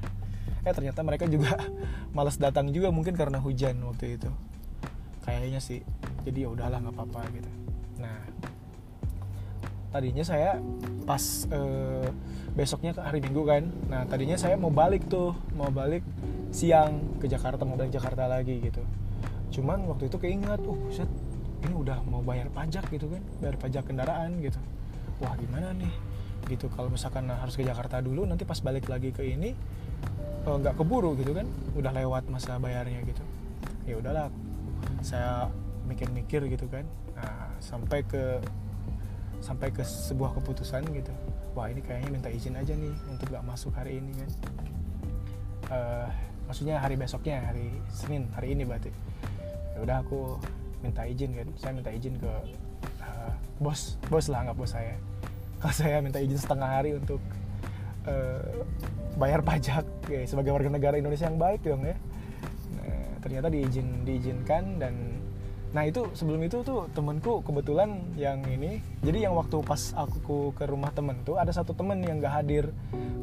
Eh 0.68 0.76
ternyata 0.76 1.00
mereka 1.08 1.24
juga 1.28 1.56
males 2.18 2.36
datang 2.36 2.68
juga 2.76 2.92
mungkin 2.92 3.16
karena 3.16 3.40
hujan 3.40 3.80
waktu 3.88 4.20
itu. 4.20 4.32
Kayaknya 5.24 5.64
sih. 5.64 5.80
Jadi 6.28 6.44
ya 6.44 6.50
udahlah 6.52 6.84
nggak 6.84 6.96
apa-apa 7.00 7.22
gitu. 7.32 7.52
Nah 8.04 8.20
tadinya 9.94 10.26
saya 10.26 10.58
pas 11.08 11.48
uh, 11.48 12.12
besoknya 12.60 12.92
hari 13.00 13.24
minggu 13.24 13.44
kan. 13.48 13.64
Nah 13.88 14.04
tadinya 14.04 14.36
saya 14.36 14.60
mau 14.60 14.72
balik 14.72 15.08
tuh 15.08 15.32
mau 15.56 15.72
balik 15.72 16.04
siang 16.54 17.18
ke 17.18 17.26
Jakarta 17.26 17.66
mau 17.66 17.74
balik 17.74 17.98
Jakarta 17.98 18.30
lagi 18.30 18.62
gitu. 18.62 18.86
Cuman 19.50 19.90
waktu 19.90 20.08
itu 20.08 20.22
keinget 20.22 20.62
uh 20.62 20.80
set 20.94 21.10
ini 21.66 21.74
udah 21.74 22.06
mau 22.06 22.22
bayar 22.22 22.48
pajak 22.54 22.86
gitu 22.94 23.10
kan. 23.10 23.26
Bayar 23.42 23.58
pajak 23.58 23.84
kendaraan 23.90 24.38
gitu. 24.38 24.62
Wah 25.18 25.34
gimana 25.36 25.74
nih? 25.74 25.90
Gitu 26.46 26.70
kalau 26.70 26.94
misalkan 26.94 27.26
harus 27.26 27.58
ke 27.58 27.66
Jakarta 27.66 28.06
dulu 28.06 28.30
nanti 28.30 28.46
pas 28.46 28.62
balik 28.62 28.86
lagi 28.86 29.10
ke 29.10 29.26
ini 29.26 29.58
eh, 30.46 30.56
nggak 30.62 30.78
keburu 30.78 31.18
gitu 31.18 31.34
kan. 31.34 31.50
Udah 31.74 31.90
lewat 31.90 32.30
masa 32.30 32.62
bayarnya 32.62 33.02
gitu. 33.02 33.26
Ya 33.90 33.98
udahlah 33.98 34.30
saya 35.02 35.50
mikir-mikir 35.90 36.46
gitu 36.48 36.70
kan. 36.70 36.86
Nah, 37.18 37.50
sampai 37.60 38.06
ke 38.06 38.40
sampai 39.44 39.74
ke 39.74 39.84
sebuah 39.84 40.38
keputusan 40.40 40.86
gitu. 40.96 41.12
Wah 41.54 41.68
ini 41.68 41.84
kayaknya 41.84 42.10
minta 42.14 42.30
izin 42.32 42.56
aja 42.56 42.74
nih 42.74 42.94
untuk 43.12 43.28
gak 43.30 43.44
masuk 43.44 43.76
hari 43.76 44.00
ini 44.00 44.12
kan. 44.16 44.32
Uh, 45.72 46.10
maksudnya 46.54 46.78
hari 46.78 46.94
besoknya 46.94 47.50
hari 47.50 47.74
Senin 47.90 48.30
hari 48.30 48.54
ini 48.54 48.62
berarti. 48.62 48.94
Ya 49.74 49.80
udah 49.82 50.06
aku 50.06 50.38
minta 50.86 51.02
izin 51.02 51.34
kan. 51.34 51.50
Saya 51.58 51.74
minta 51.74 51.90
izin 51.90 52.14
ke 52.22 52.30
uh, 53.02 53.34
bos 53.58 53.98
bos 54.06 54.30
lah 54.30 54.46
nggak 54.46 54.62
bos 54.62 54.78
saya. 54.78 54.94
Kalau 55.66 55.74
saya 55.74 55.98
minta 56.06 56.22
izin 56.22 56.38
setengah 56.38 56.70
hari 56.70 56.94
untuk 56.94 57.18
uh, 58.06 58.62
bayar 59.18 59.42
pajak 59.42 59.82
ya, 60.06 60.22
sebagai 60.30 60.54
warga 60.54 60.70
negara 60.70 60.94
Indonesia 61.02 61.26
yang 61.26 61.42
baik 61.42 61.66
dong 61.66 61.90
ya. 61.90 61.98
Nah, 62.78 63.18
ternyata 63.26 63.50
diizin 63.50 64.06
diizinkan 64.06 64.78
dan 64.78 64.94
nah 65.74 65.90
itu 65.90 66.06
sebelum 66.14 66.46
itu 66.46 66.62
tuh 66.62 66.86
temenku 66.94 67.42
kebetulan 67.42 67.98
yang 68.14 68.46
ini. 68.46 68.78
Jadi 69.02 69.26
yang 69.26 69.34
waktu 69.34 69.58
pas 69.66 69.90
aku 69.98 70.54
ke 70.54 70.70
rumah 70.70 70.94
temen 70.94 71.18
tuh 71.26 71.42
ada 71.42 71.50
satu 71.50 71.74
temen 71.74 71.98
yang 72.06 72.22
gak 72.22 72.46
hadir. 72.46 72.70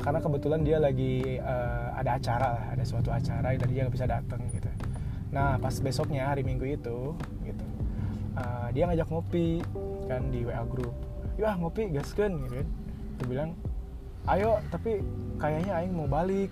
Karena 0.02 0.18
kebetulan 0.18 0.66
dia 0.66 0.82
lagi 0.82 1.38
uh, 1.38 1.94
ada 1.94 2.18
acara 2.18 2.48
lah 2.58 2.64
ada 2.74 2.82
suatu 2.82 3.14
acara 3.14 3.54
dan 3.54 3.68
dia 3.70 3.86
nggak 3.86 3.94
bisa 3.94 4.08
datang 4.10 4.42
gitu. 4.50 4.66
Nah 5.30 5.62
pas 5.62 5.76
besoknya 5.78 6.26
hari 6.26 6.42
minggu 6.42 6.66
itu 6.66 7.14
gitu 7.46 7.64
uh, 8.34 8.68
dia 8.74 8.88
ngajak 8.90 9.08
ngopi 9.12 9.62
kan 10.10 10.26
di 10.32 10.42
wa 10.42 10.64
group. 10.66 10.94
Ya 11.38 11.54
ngopi 11.54 11.86
gasken 11.94 12.48
gitu 12.48 12.64
kan. 12.64 12.68
Bilang 13.28 13.50
ayo 14.26 14.58
tapi 14.72 15.04
kayaknya 15.38 15.84
aing 15.84 15.92
mau 15.92 16.08
balik 16.08 16.50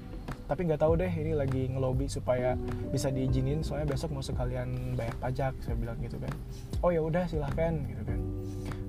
tapi 0.49 0.65
nggak 0.65 0.81
tahu 0.81 0.97
deh 0.97 1.13
ini 1.13 1.37
lagi 1.37 1.69
ngelobi 1.69 2.09
supaya 2.09 2.57
bisa 2.89 3.13
diizinin 3.13 3.61
soalnya 3.61 3.93
besok 3.93 4.17
mau 4.17 4.25
sekalian 4.25 4.97
bayar 4.97 5.13
pajak 5.21 5.53
saya 5.61 5.77
bilang 5.77 6.01
gitu 6.01 6.17
kan. 6.17 6.33
Oh 6.81 6.89
ya 6.89 7.05
udah 7.05 7.29
silahkan 7.29 7.77
gitu 7.85 8.03
kan. 8.09 8.21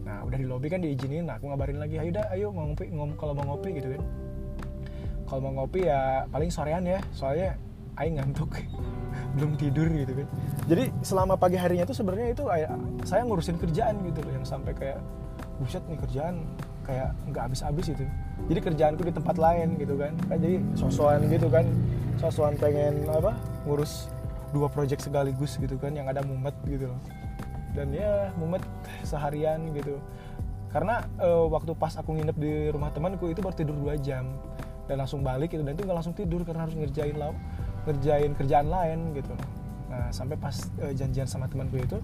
Nah 0.08 0.24
udah 0.24 0.38
di 0.40 0.48
lobby 0.48 0.72
kan 0.72 0.80
diizinin 0.80 1.28
nah 1.28 1.36
aku 1.36 1.52
ngabarin 1.52 1.84
lagi 1.84 2.00
ayo 2.00 2.16
dah 2.16 2.32
ayo 2.32 2.56
ngopi 2.56 2.88
ngom 2.96 3.12
kalau 3.20 3.36
mau 3.36 3.54
ngopi 3.54 3.76
gitu 3.76 3.92
kan. 3.92 4.02
Kalau 5.28 5.40
mau 5.44 5.54
ngopi 5.62 5.84
ya 5.84 6.24
paling 6.32 6.48
sorean 6.48 6.88
ya 6.88 7.04
soalnya 7.12 7.60
aing 8.00 8.16
ngantuk 8.16 8.56
belum 9.36 9.60
tidur 9.60 9.92
gitu 9.92 10.16
kan. 10.16 10.28
Jadi 10.72 10.96
selama 11.04 11.36
pagi 11.36 11.60
harinya 11.60 11.84
tuh 11.84 12.00
sebenarnya 12.00 12.32
itu 12.32 12.48
saya 13.04 13.28
ngurusin 13.28 13.60
kerjaan 13.60 14.00
gitu 14.08 14.24
loh 14.24 14.32
yang 14.32 14.48
sampai 14.48 14.72
kayak 14.72 15.04
buset 15.60 15.84
nih 15.92 16.00
kerjaan 16.00 16.40
kayak 16.88 17.12
nggak 17.28 17.52
habis-habis 17.52 17.92
itu 17.92 18.08
jadi 18.50 18.60
kerjaanku 18.66 19.06
di 19.06 19.14
tempat 19.14 19.38
lain 19.38 19.78
gitu 19.78 19.94
kan. 19.96 20.18
Kan 20.26 20.38
jadi 20.42 20.58
sosokan 20.74 21.22
gitu 21.30 21.48
kan. 21.48 21.66
Sosokan 22.18 22.58
pengen 22.58 23.06
apa 23.06 23.38
ngurus 23.64 24.10
dua 24.50 24.66
project 24.68 25.06
sekaligus 25.06 25.62
gitu 25.62 25.78
kan 25.78 25.94
yang 25.94 26.10
ada 26.10 26.26
mumet 26.26 26.58
gitu 26.66 26.90
loh. 26.90 27.00
Dan 27.78 27.94
ya 27.94 28.34
mumet 28.42 28.66
seharian 29.06 29.70
gitu. 29.78 30.02
Karena 30.74 31.06
uh, 31.22 31.46
waktu 31.46 31.78
pas 31.78 31.94
aku 31.94 32.18
nginep 32.18 32.38
di 32.42 32.54
rumah 32.74 32.90
temanku 32.90 33.30
itu 33.30 33.40
baru 33.46 33.54
tidur 33.54 33.78
dua 33.78 33.94
jam. 34.02 34.26
Dan 34.90 35.06
langsung 35.06 35.22
balik 35.22 35.54
gitu. 35.54 35.62
Dan 35.62 35.78
itu 35.78 35.86
nggak 35.86 35.98
langsung 36.02 36.18
tidur 36.18 36.42
karena 36.42 36.66
harus 36.66 36.74
ngerjain 36.74 37.16
lau 37.22 37.38
ngerjain 37.86 38.34
kerjaan 38.34 38.68
lain 38.68 39.14
gitu. 39.14 39.34
Nah 39.94 40.10
sampai 40.10 40.42
pas 40.42 40.58
uh, 40.82 40.94
janjian 40.98 41.30
sama 41.30 41.46
temanku 41.46 41.78
itu 41.78 42.02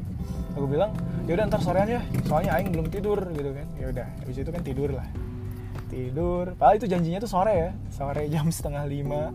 aku 0.54 0.66
bilang 0.70 0.94
ya 1.26 1.34
udah 1.34 1.50
ntar 1.50 1.66
sorean 1.66 1.90
ya. 1.90 2.06
Soalnya 2.30 2.54
aing 2.54 2.70
belum 2.70 2.94
tidur 2.94 3.18
gitu 3.34 3.50
kan. 3.50 3.68
Ya 3.82 3.90
udah 3.90 4.08
habis 4.22 4.38
itu 4.38 4.54
kan 4.54 4.62
tidur 4.62 4.94
lah 4.94 5.10
tidur. 5.96 6.46
Padahal 6.60 6.76
itu 6.76 6.88
janjinya 6.92 7.24
tuh 7.24 7.32
sore 7.32 7.54
ya. 7.56 7.72
Sore 7.88 8.28
jam 8.28 8.52
setengah 8.52 8.84
lima 8.84 9.32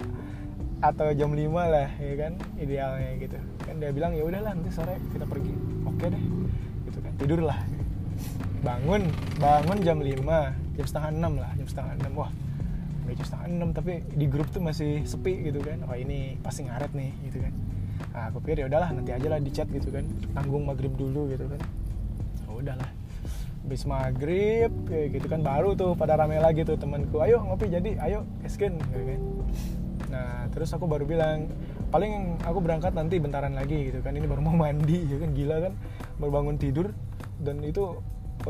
atau 0.85 1.09
jam 1.17 1.33
lima 1.33 1.65
lah 1.65 1.89
ya 1.97 2.15
kan? 2.21 2.33
Idealnya 2.61 3.17
gitu. 3.17 3.41
Kan 3.65 3.81
dia 3.81 3.91
bilang 3.97 4.13
ya 4.13 4.29
udahlah 4.29 4.53
nanti 4.53 4.69
sore 4.69 5.01
kita 5.17 5.25
pergi. 5.25 5.57
Oke 5.89 6.13
deh 6.13 6.25
gitu 6.85 6.99
kan. 7.01 7.13
Tidur 7.17 7.41
lah. 7.49 7.57
Bangun 8.61 9.09
bangun 9.41 9.79
jam 9.81 10.05
lima 10.05 10.53
jam 10.77 10.85
setengah 10.85 11.11
enam 11.17 11.33
lah 11.41 11.51
jam 11.57 11.65
setengah 11.65 11.93
enam. 11.97 12.13
Wah 12.21 12.31
udah 13.09 13.15
jam 13.17 13.25
setengah 13.25 13.47
enam 13.49 13.69
tapi 13.73 13.93
di 14.13 14.27
grup 14.29 14.53
tuh 14.53 14.61
masih 14.61 15.09
sepi 15.09 15.49
gitu 15.49 15.65
kan. 15.65 15.81
Wah 15.89 15.97
ini 15.97 16.37
pasti 16.45 16.69
ngaret 16.69 16.93
nih 16.93 17.11
gitu 17.33 17.41
kan. 17.41 17.53
Nah 18.13 18.23
aku 18.29 18.45
pikir 18.45 18.63
ya 18.63 18.67
udahlah 18.69 18.93
nanti 18.93 19.17
aja 19.17 19.27
lah 19.33 19.41
di 19.41 19.49
chat 19.49 19.69
gitu 19.73 19.89
kan. 19.89 20.05
Tanggung 20.37 20.69
maghrib 20.69 20.93
dulu 20.93 21.33
gitu 21.33 21.49
kan. 21.49 21.61
Oh, 22.51 22.61
udahlah 22.61 23.00
habis 23.71 23.87
maghrib 23.87 24.67
kayak 24.91 25.15
gitu 25.15 25.31
kan 25.31 25.47
baru 25.47 25.79
tuh 25.79 25.95
pada 25.95 26.19
rame 26.19 26.43
lagi 26.43 26.67
tuh 26.67 26.75
temanku 26.75 27.23
ayo 27.23 27.39
ngopi 27.47 27.71
jadi 27.71 28.03
ayo 28.03 28.27
eskin 28.43 28.75
gitu 28.91 29.05
kan. 29.07 29.21
Nah 30.11 30.51
terus 30.51 30.75
aku 30.75 30.91
baru 30.91 31.07
bilang 31.07 31.47
paling 31.95 32.43
aku 32.43 32.59
berangkat 32.59 32.99
nanti 32.99 33.23
bentaran 33.23 33.55
lagi 33.55 33.95
gitu 33.95 34.03
kan 34.03 34.19
ini 34.19 34.27
baru 34.27 34.43
mau 34.43 34.59
mandi 34.59 35.07
ya 35.07 35.23
kan 35.23 35.31
gila 35.31 35.57
kan 35.71 35.79
baru 36.19 36.31
bangun 36.43 36.59
tidur 36.59 36.91
dan 37.39 37.63
itu 37.63 37.95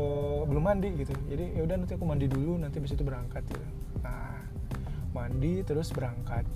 uh, 0.01 0.41
belum 0.49 0.63
mandi 0.65 0.89
gitu. 0.97 1.13
Jadi 1.13 1.53
ya 1.53 1.69
udah 1.69 1.75
nanti 1.85 1.93
aku 1.93 2.05
mandi 2.09 2.25
dulu 2.25 2.57
nanti 2.57 2.81
habis 2.81 2.97
itu 2.97 3.05
berangkat 3.05 3.45
gitu. 3.45 3.61
Nah 4.01 4.41
mandi 5.13 5.61
terus 5.61 5.93
berangkat. 5.93 6.49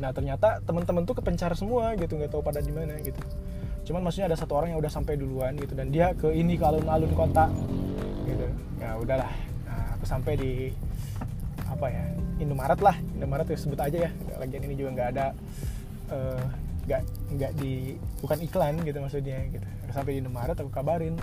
Nah 0.00 0.08
ternyata 0.16 0.64
teman-teman 0.64 1.04
tuh 1.04 1.20
kepencar 1.20 1.52
semua 1.52 1.92
gitu 2.00 2.16
nggak 2.16 2.32
tahu 2.32 2.40
pada 2.40 2.64
di 2.64 2.72
mana 2.72 2.96
gitu 3.04 3.20
cuman 3.88 4.04
maksudnya 4.04 4.28
ada 4.28 4.36
satu 4.36 4.52
orang 4.52 4.76
yang 4.76 4.80
udah 4.84 4.92
sampai 4.92 5.16
duluan 5.16 5.56
gitu 5.56 5.72
dan 5.72 5.88
dia 5.88 6.12
ke 6.12 6.28
ini 6.28 6.60
ke 6.60 6.64
alun-alun 6.68 7.08
kota. 7.16 7.48
Gitu. 8.28 8.44
Ya 8.76 9.00
udahlah. 9.00 9.32
Nah, 9.64 9.96
aku 9.96 10.04
sampai 10.04 10.36
di 10.36 10.52
apa 11.64 11.88
ya 11.88 12.04
Indomaret 12.36 12.80
lah. 12.84 12.96
Indomaret 13.16 13.48
ya 13.48 13.56
sebut 13.56 13.80
aja 13.80 13.98
ya. 14.04 14.10
Lagian 14.36 14.68
ini 14.68 14.76
juga 14.76 14.92
nggak 14.92 15.08
ada 15.16 15.26
eh, 16.12 16.42
nggak 16.84 17.00
uh, 17.00 17.32
nggak 17.32 17.52
di 17.56 17.96
bukan 18.20 18.38
iklan 18.44 18.74
gitu 18.84 18.98
maksudnya 19.00 19.40
gitu. 19.48 19.64
Sampai 19.88 20.16
di 20.16 20.18
Indomaret 20.20 20.56
aku 20.60 20.68
kabarin 20.68 21.16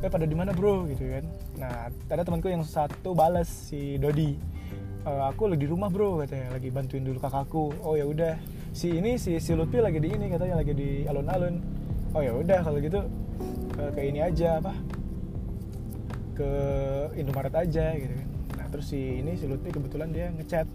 eh 0.00 0.08
pada 0.08 0.24
di 0.24 0.32
mana 0.32 0.56
bro? 0.56 0.88
Gitu 0.88 1.04
kan. 1.04 1.24
Nah 1.60 1.92
ada 1.92 2.24
temanku 2.24 2.48
yang 2.48 2.64
satu 2.64 3.12
balas 3.12 3.68
si 3.68 4.00
Dodi. 4.00 4.40
E, 5.00 5.10
aku 5.28 5.52
lagi 5.52 5.64
di 5.64 5.68
rumah 5.68 5.92
bro 5.92 6.24
katanya. 6.24 6.56
Lagi 6.56 6.72
bantuin 6.72 7.04
dulu 7.04 7.20
kakakku. 7.20 7.76
Oh 7.84 7.92
ya 7.92 8.08
udah. 8.08 8.40
Si 8.72 8.88
ini 8.88 9.20
si 9.20 9.36
si 9.36 9.52
Lutfi 9.52 9.84
lagi 9.84 10.00
di 10.00 10.08
ini 10.08 10.32
katanya 10.32 10.64
lagi 10.64 10.72
di 10.72 11.04
alun-alun 11.04 11.79
oh 12.14 12.22
ya 12.22 12.32
udah 12.34 12.58
kalau 12.66 12.78
gitu 12.82 13.00
ke, 13.74 13.82
ke 13.94 14.00
ini 14.02 14.20
aja 14.20 14.58
apa 14.58 14.74
ke 16.34 16.50
Indomaret 17.20 17.52
aja 17.52 17.92
gitu 17.94 18.14
kan. 18.16 18.28
Nah 18.56 18.66
terus 18.72 18.86
si 18.88 19.20
ini 19.20 19.36
si 19.36 19.44
Lutfi 19.44 19.68
kebetulan 19.68 20.08
dia 20.10 20.32
ngechat 20.32 20.66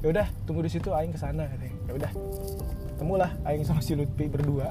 ya 0.00 0.06
udah 0.08 0.26
tunggu 0.46 0.64
di 0.64 0.70
situ 0.70 0.94
aing 0.94 1.12
ke 1.12 1.20
sana 1.20 1.50
katanya. 1.50 1.76
Ya 1.90 1.92
udah 1.98 2.12
temulah 2.96 3.30
aing 3.44 3.66
sama 3.66 3.82
si 3.82 3.98
Lutfi 3.98 4.30
berdua 4.30 4.70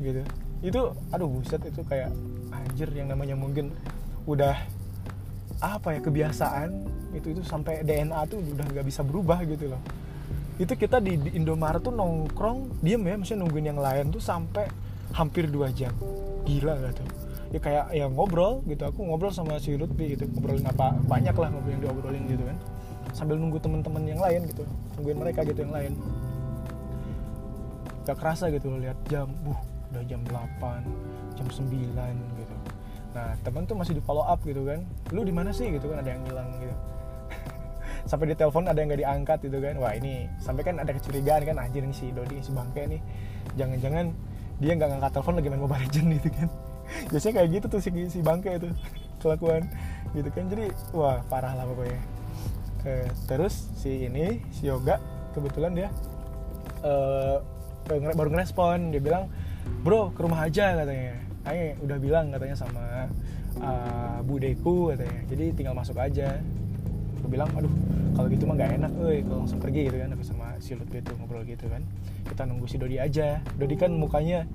gitu. 0.00 0.24
Itu 0.64 0.96
aduh 1.12 1.28
buset 1.28 1.60
itu 1.68 1.84
kayak 1.84 2.10
anjir 2.50 2.88
yang 2.96 3.12
namanya 3.12 3.36
mungkin 3.36 3.70
udah 4.24 4.56
apa 5.60 5.96
ya 5.96 6.00
kebiasaan 6.04 6.68
itu 7.16 7.32
itu 7.32 7.40
sampai 7.44 7.80
DNA 7.80 8.28
tuh 8.28 8.40
udah 8.40 8.64
nggak 8.64 8.86
bisa 8.88 9.04
berubah 9.04 9.44
gitu 9.44 9.70
loh. 9.72 9.82
Itu 10.56 10.72
kita 10.72 11.04
di, 11.04 11.20
di 11.20 11.30
Indomaret 11.36 11.84
tuh 11.84 11.92
nongkrong 11.92 12.80
diem 12.80 13.04
ya 13.04 13.14
maksudnya 13.20 13.44
nungguin 13.44 13.66
yang 13.76 13.80
lain 13.80 14.08
tuh 14.08 14.24
sampai 14.24 14.64
hampir 15.16 15.48
dua 15.48 15.72
jam. 15.72 15.96
Gila 16.44 16.76
gak 16.76 17.00
tuh 17.00 17.26
ya 17.54 17.60
kayak 17.62 17.84
ya 17.94 18.06
ngobrol 18.10 18.62
gitu. 18.66 18.82
Aku 18.88 19.06
ngobrol 19.06 19.30
sama 19.30 19.58
si 19.62 19.74
Lutfi 19.78 20.12
gitu. 20.18 20.26
Ngobrolin 20.28 20.66
apa 20.66 20.96
banyak 21.06 21.34
lah 21.34 21.48
ngobrol 21.52 21.72
yang 21.72 21.82
diobrolin 21.82 22.24
gitu 22.26 22.44
kan. 22.44 22.56
Sambil 23.14 23.38
nunggu 23.38 23.58
teman-teman 23.62 24.02
yang 24.04 24.20
lain 24.20 24.44
gitu. 24.50 24.64
Nungguin 24.98 25.18
mereka 25.18 25.40
gitu 25.46 25.62
yang 25.62 25.74
lain. 25.74 25.92
Gak 28.06 28.18
kerasa 28.18 28.50
gitu 28.50 28.70
loh 28.70 28.78
lihat 28.82 28.98
jam. 29.08 29.30
Buh 29.40 29.58
udah 29.94 30.02
jam 30.04 30.20
8 30.26 31.38
jam 31.38 31.46
9 31.46 31.70
gitu. 32.42 32.54
Nah 33.14 33.32
teman 33.40 33.64
tuh 33.64 33.78
masih 33.78 33.96
di 33.96 34.02
follow 34.02 34.26
up 34.26 34.42
gitu 34.42 34.66
kan. 34.66 34.82
Lu 35.14 35.22
di 35.22 35.32
mana 35.32 35.54
sih? 35.54 35.70
gitu 35.70 35.88
kan 35.88 36.02
ada 36.02 36.10
yang 36.12 36.22
hilang 36.26 36.50
gitu. 36.58 36.74
Sampai 38.10 38.30
di 38.30 38.34
telepon 38.36 38.66
ada 38.66 38.76
yang 38.76 38.90
nggak 38.90 39.00
diangkat 39.00 39.38
gitu 39.46 39.58
kan. 39.62 39.74
Wah 39.80 39.92
ini 39.96 40.30
sampai 40.38 40.62
kan 40.62 40.78
ada 40.78 40.94
kecurigaan 40.94 41.42
kan. 41.42 41.56
Anjir 41.58 41.82
nih 41.82 41.96
si 41.96 42.12
Dodi 42.14 42.38
si 42.38 42.54
bangke 42.54 42.86
nih. 42.86 43.00
Jangan-jangan 43.58 44.14
dia 44.56 44.72
nggak 44.72 44.88
ngangkat 44.96 45.12
telepon 45.12 45.34
lagi 45.36 45.48
main 45.52 45.62
mobile 45.62 45.82
legend 45.84 46.08
gitu 46.20 46.28
kan. 46.32 46.48
Biasanya 47.12 47.34
kayak 47.42 47.48
gitu 47.52 47.66
tuh 47.68 47.80
si 47.82 47.90
si 48.08 48.18
bangke 48.22 48.50
itu 48.56 48.68
kelakuan 49.20 49.62
gitu 50.16 50.28
kan. 50.32 50.44
Jadi 50.48 50.66
wah 50.96 51.20
parah 51.28 51.52
lah 51.52 51.64
pokoknya. 51.68 52.00
Eh, 52.86 53.08
terus 53.26 53.66
si 53.74 54.06
ini 54.06 54.40
si 54.54 54.70
yoga 54.70 55.02
kebetulan 55.34 55.72
dia 55.74 55.88
eh, 56.84 57.36
baru 57.90 58.28
ngerespon. 58.32 58.94
Dia 58.94 59.02
bilang 59.02 59.28
bro 59.84 60.14
ke 60.14 60.20
rumah 60.24 60.46
aja 60.46 60.72
katanya. 60.78 61.14
Ayo 61.46 61.78
udah 61.78 61.98
bilang 62.02 62.34
katanya 62.34 62.58
sama 62.58 63.06
uh, 63.62 64.18
budeku 64.26 64.90
katanya. 64.90 65.20
Jadi 65.30 65.44
tinggal 65.54 65.78
masuk 65.78 65.94
aja 65.94 66.42
aku 67.26 67.34
bilang 67.34 67.50
aduh 67.58 67.74
kalau 68.14 68.30
gitu 68.30 68.46
mah 68.46 68.54
gak 68.54 68.78
enak 68.78 68.92
eh 69.10 69.20
kalau 69.26 69.38
langsung 69.42 69.58
pergi 69.58 69.80
gitu 69.90 69.98
kan 69.98 70.08
aku 70.14 70.22
sama 70.22 70.46
si 70.62 70.78
Lutfi 70.78 71.02
itu 71.02 71.12
ngobrol 71.18 71.42
gitu 71.42 71.66
kan. 71.66 71.82
Kita 72.22 72.46
nunggu 72.46 72.70
si 72.70 72.78
Dodi 72.78 72.96
aja. 73.02 73.42
Dodi 73.58 73.74
kan 73.74 73.90
mukanya 73.90 74.46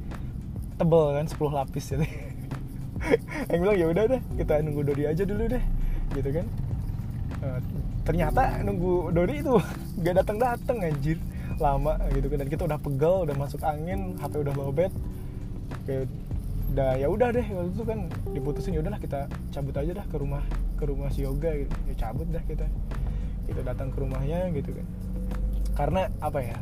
tebel 0.79 1.19
kan 1.19 1.27
10 1.27 1.35
lapis 1.51 1.85
gitu. 1.91 2.07
Yang 3.51 3.59
bilang 3.59 3.77
ya 3.77 3.85
udah 3.91 4.03
deh 4.07 4.21
kita 4.39 4.53
nunggu 4.63 4.81
Dodi 4.87 5.03
aja 5.03 5.23
dulu 5.27 5.43
deh 5.51 5.63
gitu 6.15 6.29
kan. 6.31 6.45
Uh, 7.43 7.59
ternyata 8.07 8.63
nunggu 8.63 9.11
Dodi 9.11 9.35
itu 9.43 9.53
gak 10.07 10.15
datang 10.23 10.39
datang 10.39 10.79
anjir. 10.79 11.19
Lama 11.61 11.93
gitu 12.15 12.25
kan 12.31 12.41
dan 12.41 12.49
kita 12.49 12.63
udah 12.65 12.79
pegel 12.81 13.15
udah 13.29 13.35
masuk 13.37 13.61
angin 13.61 14.17
HP 14.17 14.33
udah 14.41 14.53
lowbat 14.57 14.89
kayak 15.85 16.09
udah 16.71 16.95
ya 16.95 17.07
udah 17.11 17.35
deh 17.35 17.43
waktu 17.51 17.71
itu 17.75 17.83
kan 17.83 17.99
diputusin 18.31 18.71
ya 18.71 18.79
udahlah 18.79 19.01
kita 19.03 19.27
cabut 19.51 19.75
aja 19.75 19.91
dah 19.91 20.05
ke 20.07 20.15
rumah 20.15 20.39
ke 20.79 20.83
rumah 20.87 21.11
si 21.11 21.27
yoga 21.27 21.51
gitu. 21.51 21.75
Ya 21.91 21.95
cabut 21.99 22.27
dah 22.31 22.43
kita. 22.47 22.63
Kita 23.43 23.61
datang 23.67 23.91
ke 23.91 23.99
rumahnya 23.99 24.47
gitu 24.55 24.71
kan. 24.71 24.87
Karena 25.75 26.07
apa 26.23 26.39
ya 26.39 26.55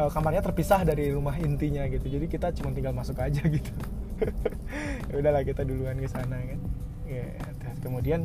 eh, 0.00 0.08
kamarnya 0.08 0.40
terpisah 0.40 0.88
dari 0.88 1.12
rumah 1.12 1.36
intinya 1.36 1.84
gitu. 1.92 2.08
Jadi 2.08 2.26
kita 2.32 2.48
cuma 2.56 2.72
tinggal 2.72 2.96
masuk 2.96 3.20
aja 3.20 3.44
gitu. 3.60 3.72
Ya 5.12 5.14
udahlah 5.20 5.44
kita 5.44 5.68
duluan 5.68 6.00
ke 6.00 6.08
sana 6.08 6.40
kan. 6.40 6.60
Ya 7.04 7.28
kemudian 7.84 8.24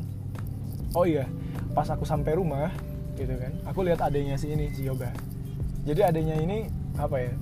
oh 0.96 1.04
iya 1.04 1.28
pas 1.76 1.92
aku 1.92 2.08
sampai 2.08 2.40
rumah 2.40 2.72
gitu 3.16 3.32
kan 3.36 3.52
aku 3.64 3.84
lihat 3.84 4.00
adanya 4.00 4.40
si 4.40 4.56
ini 4.56 4.72
si 4.72 4.88
yoga. 4.88 5.12
Jadi 5.84 6.08
adanya 6.08 6.40
ini 6.40 6.72
apa 6.96 7.20
ya 7.20 7.36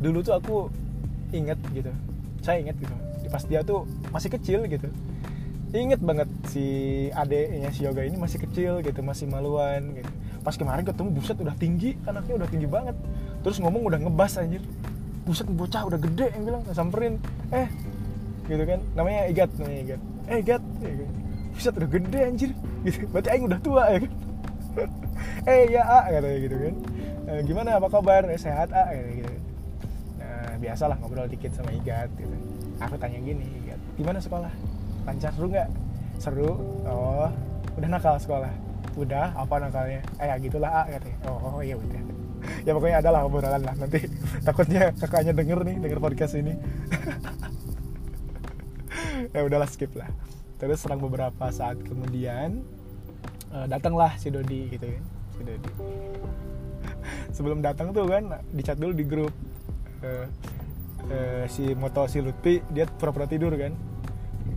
dulu 0.00 0.24
tuh 0.24 0.40
aku 0.40 0.56
inget 1.36 1.60
gitu 1.76 1.92
saya 2.44 2.60
inget 2.60 2.76
gitu. 2.76 2.92
Pas 3.32 3.40
dia 3.48 3.64
tuh 3.64 3.88
masih 4.12 4.28
kecil 4.28 4.68
gitu. 4.68 4.92
Inget 5.74 5.98
banget 6.04 6.28
si 6.52 6.64
adeknya 7.10 7.72
si 7.74 7.82
yoga 7.82 8.04
ini 8.06 8.14
masih 8.14 8.38
kecil 8.44 8.84
gitu 8.84 9.00
masih 9.00 9.26
maluan 9.26 9.96
gitu. 9.96 10.12
Pas 10.44 10.54
kemarin 10.54 10.84
ketemu 10.84 11.08
buset 11.16 11.40
udah 11.40 11.56
tinggi 11.56 11.96
anaknya 12.04 12.44
udah 12.44 12.48
tinggi 12.52 12.68
banget. 12.68 12.94
Terus 13.42 13.58
ngomong 13.58 13.88
udah 13.88 13.98
ngebas 14.04 14.38
anjir. 14.38 14.60
Buset 15.24 15.48
bocah 15.48 15.88
udah 15.88 15.96
gede 15.98 16.28
yang 16.36 16.44
bilang 16.44 16.62
samperin. 16.76 17.16
Eh 17.48 17.66
gitu 18.44 18.62
kan. 18.68 18.78
Namanya 18.92 19.24
Igat 19.32 19.50
namanya 19.56 19.80
Igat. 19.88 20.00
Eh 20.28 20.36
Igat 20.44 20.62
gitu. 20.78 21.04
buset 21.56 21.74
udah 21.80 21.90
gede 21.90 22.20
anjir. 22.22 22.50
Gitu. 22.84 23.08
Berarti 23.08 23.28
Aing 23.32 23.44
udah 23.48 23.60
tua 23.64 23.82
ya 23.88 23.98
kan. 24.04 24.12
Eh 25.48 25.72
ya 25.72 25.82
A 25.86 25.98
katanya 26.08 26.38
gitu 26.40 26.56
kan. 26.56 26.74
"Eh, 27.24 27.40
gimana 27.48 27.80
apa 27.80 27.88
kabar? 27.88 28.28
"Eh, 28.28 28.36
sehat 28.36 28.68
A 28.76 28.92
gitu, 28.92 29.23
biasalah 30.64 30.96
ngobrol 30.96 31.28
dikit 31.28 31.52
sama 31.52 31.76
Igat 31.76 32.08
gitu. 32.16 32.32
Aku 32.80 32.96
tanya 32.96 33.20
gini 33.20 33.44
Igat 33.64 33.80
gimana 34.00 34.18
sekolah? 34.18 34.52
Lancar 35.04 35.30
seru 35.36 35.46
nggak? 35.52 35.68
Seru. 36.16 36.50
Oh 36.88 37.28
udah 37.76 37.88
nakal 37.90 38.16
sekolah. 38.16 38.52
Udah 38.96 39.34
apa 39.36 39.54
nakalnya? 39.60 40.00
Eh 40.16 40.26
ya 40.30 40.34
gitulah 40.40 40.70
A 40.70 40.82
katanya 40.88 41.18
oh 41.28 41.60
iya 41.60 41.76
udah. 41.76 42.02
Ya 42.68 42.76
pokoknya 42.76 43.00
ada 43.00 43.08
lah 43.08 43.24
obrolan 43.24 43.60
lah 43.64 43.72
nanti 43.76 44.04
takutnya 44.46 44.92
kakaknya 44.96 45.32
denger 45.32 45.64
nih 45.64 45.76
denger 45.84 46.00
podcast 46.00 46.36
ini. 46.40 46.56
Ya 49.34 49.40
udahlah 49.46 49.66
skip 49.70 49.94
lah. 49.94 50.10
Terus 50.58 50.82
serang 50.82 51.00
beberapa 51.02 51.50
saat 51.50 51.80
kemudian 51.82 52.62
eh, 53.50 53.66
datanglah 53.66 54.14
si 54.20 54.30
Dodi 54.30 54.70
gitu 54.70 54.86
kan 54.86 55.04
si 55.34 55.42
Dodi. 55.42 55.70
Sebelum 57.34 57.58
datang 57.64 57.90
tuh 57.90 58.06
kan 58.06 58.42
dicat 58.54 58.78
dulu 58.78 58.92
di 58.94 59.04
grup 59.06 59.34
Eh, 60.04 60.26
eh, 61.08 61.44
si 61.48 61.72
moto 61.72 62.04
si 62.04 62.20
Lutfi 62.20 62.60
dia 62.68 62.84
pura-pura 62.84 63.24
tidur 63.24 63.56
kan. 63.56 63.72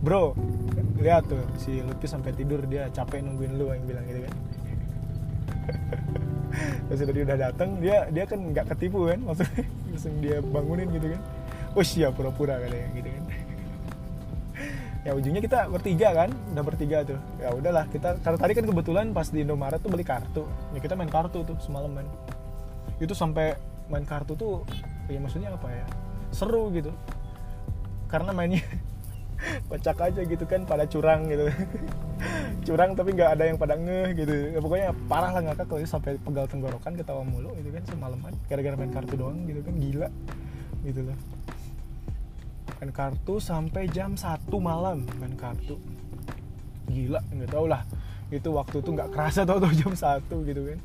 Bro 0.04 0.36
lihat 0.98 1.30
tuh 1.30 1.40
si 1.56 1.80
Lutfi 1.80 2.10
sampai 2.10 2.34
tidur 2.34 2.66
dia 2.66 2.90
capek 2.92 3.24
nungguin 3.24 3.56
lu 3.56 3.72
yang 3.72 3.84
bilang 3.88 4.04
gitu 4.04 4.20
kan. 4.28 4.34
Terus 6.88 7.00
Dodi 7.04 7.20
udah 7.24 7.38
datang 7.38 7.80
dia 7.80 8.08
dia 8.12 8.24
kan 8.28 8.40
nggak 8.52 8.66
ketipu 8.76 9.08
kan 9.08 9.18
maksudnya. 9.24 9.64
Langsung 9.92 10.14
dia 10.20 10.36
bangunin 10.44 10.88
gitu 10.92 11.06
kan. 11.16 11.20
Oh 11.76 11.84
siap 11.84 12.12
pura-pura 12.18 12.60
katanya 12.60 12.88
gitu 12.92 13.08
kan. 13.08 13.24
Ya 15.06 15.16
ujungnya 15.16 15.40
kita 15.40 15.72
bertiga 15.72 16.12
kan 16.12 16.28
udah 16.52 16.64
bertiga 16.66 17.00
tuh. 17.06 17.16
Ya 17.40 17.48
udahlah 17.54 17.88
kita 17.88 18.20
karena 18.20 18.38
tadi 18.44 18.52
kan 18.52 18.64
kebetulan 18.68 19.06
pas 19.16 19.30
di 19.32 19.40
Indomaret 19.40 19.80
tuh 19.80 19.88
beli 19.88 20.04
kartu. 20.04 20.44
Ya 20.76 20.84
kita 20.84 20.98
main 20.98 21.08
kartu 21.08 21.46
tuh 21.48 21.56
semalaman 21.64 22.04
itu 22.98 23.14
sampai 23.14 23.54
main 23.86 24.02
kartu 24.02 24.34
tuh 24.34 24.66
ya 25.08 25.18
maksudnya 25.18 25.50
apa 25.52 25.68
ya? 25.72 25.86
Seru 26.30 26.70
gitu. 26.70 26.92
Karena 28.08 28.30
mainnya 28.36 28.62
kocak 29.68 29.98
aja 30.12 30.20
gitu 30.22 30.44
kan 30.44 30.68
pada 30.68 30.84
curang 30.84 31.26
gitu. 31.26 31.48
Curang 32.66 32.98
tapi 32.98 33.14
nggak 33.14 33.38
ada 33.38 33.44
yang 33.48 33.56
pada 33.56 33.78
ngeh 33.78 34.12
gitu. 34.18 34.34
Ya, 34.52 34.58
pokoknya 34.58 34.90
parah 35.06 35.30
lah 35.32 35.40
ngakak 35.40 35.70
kalau 35.70 35.80
sampai 35.86 36.18
pegal 36.20 36.50
tenggorokan 36.50 36.98
ketawa 36.98 37.22
mulu 37.22 37.54
gitu 37.56 37.70
kan 37.72 37.82
semalaman. 37.86 38.34
Gara-gara 38.50 38.74
main 38.76 38.92
kartu 38.92 39.14
doang 39.16 39.46
gitu 39.46 39.62
kan 39.62 39.74
gila 39.78 40.08
gitu 40.82 41.00
loh 41.06 41.18
main 42.78 42.94
kartu 42.94 43.42
sampai 43.42 43.90
jam 43.90 44.14
1 44.14 44.46
malam 44.62 45.02
main 45.18 45.34
kartu. 45.34 45.74
Gila 46.86 47.18
nggak 47.34 47.50
tau 47.50 47.66
lah. 47.66 47.82
Itu 48.30 48.54
waktu 48.54 48.78
tuh 48.78 48.94
nggak 48.94 49.10
kerasa 49.10 49.42
tau 49.42 49.58
tuh 49.58 49.74
jam 49.74 49.90
1 49.90 50.22
gitu 50.46 50.62
kan. 50.62 50.78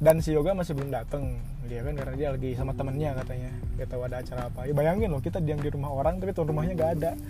Dan 0.00 0.24
si 0.24 0.32
Yoga 0.32 0.56
masih 0.56 0.72
belum 0.72 0.88
datang 0.88 1.36
dia 1.68 1.84
kan 1.84 1.92
karena 1.92 2.14
dia 2.16 2.28
lagi 2.32 2.50
sama 2.56 2.72
temennya 2.72 3.12
katanya. 3.20 3.52
Gak 3.76 3.88
tahu 3.92 4.00
ada 4.08 4.16
acara 4.24 4.42
apa. 4.48 4.60
Ya 4.64 4.72
bayangin 4.72 5.12
loh 5.12 5.20
kita 5.20 5.38
diam 5.44 5.60
di 5.60 5.68
rumah 5.68 5.92
orang 5.92 6.16
tapi 6.16 6.32
tuan 6.32 6.48
rumahnya 6.48 6.74
nggak 6.74 6.92
ada. 6.98 7.12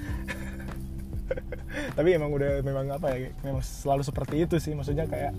Tapi 1.69 2.17
emang 2.17 2.33
udah 2.33 2.65
memang 2.65 2.89
apa 2.89 3.13
ya 3.13 3.29
memang 3.45 3.61
selalu 3.61 4.03
seperti 4.07 4.47
itu 4.47 4.57
sih. 4.63 4.73
Maksudnya 4.73 5.05
kayak 5.11 5.35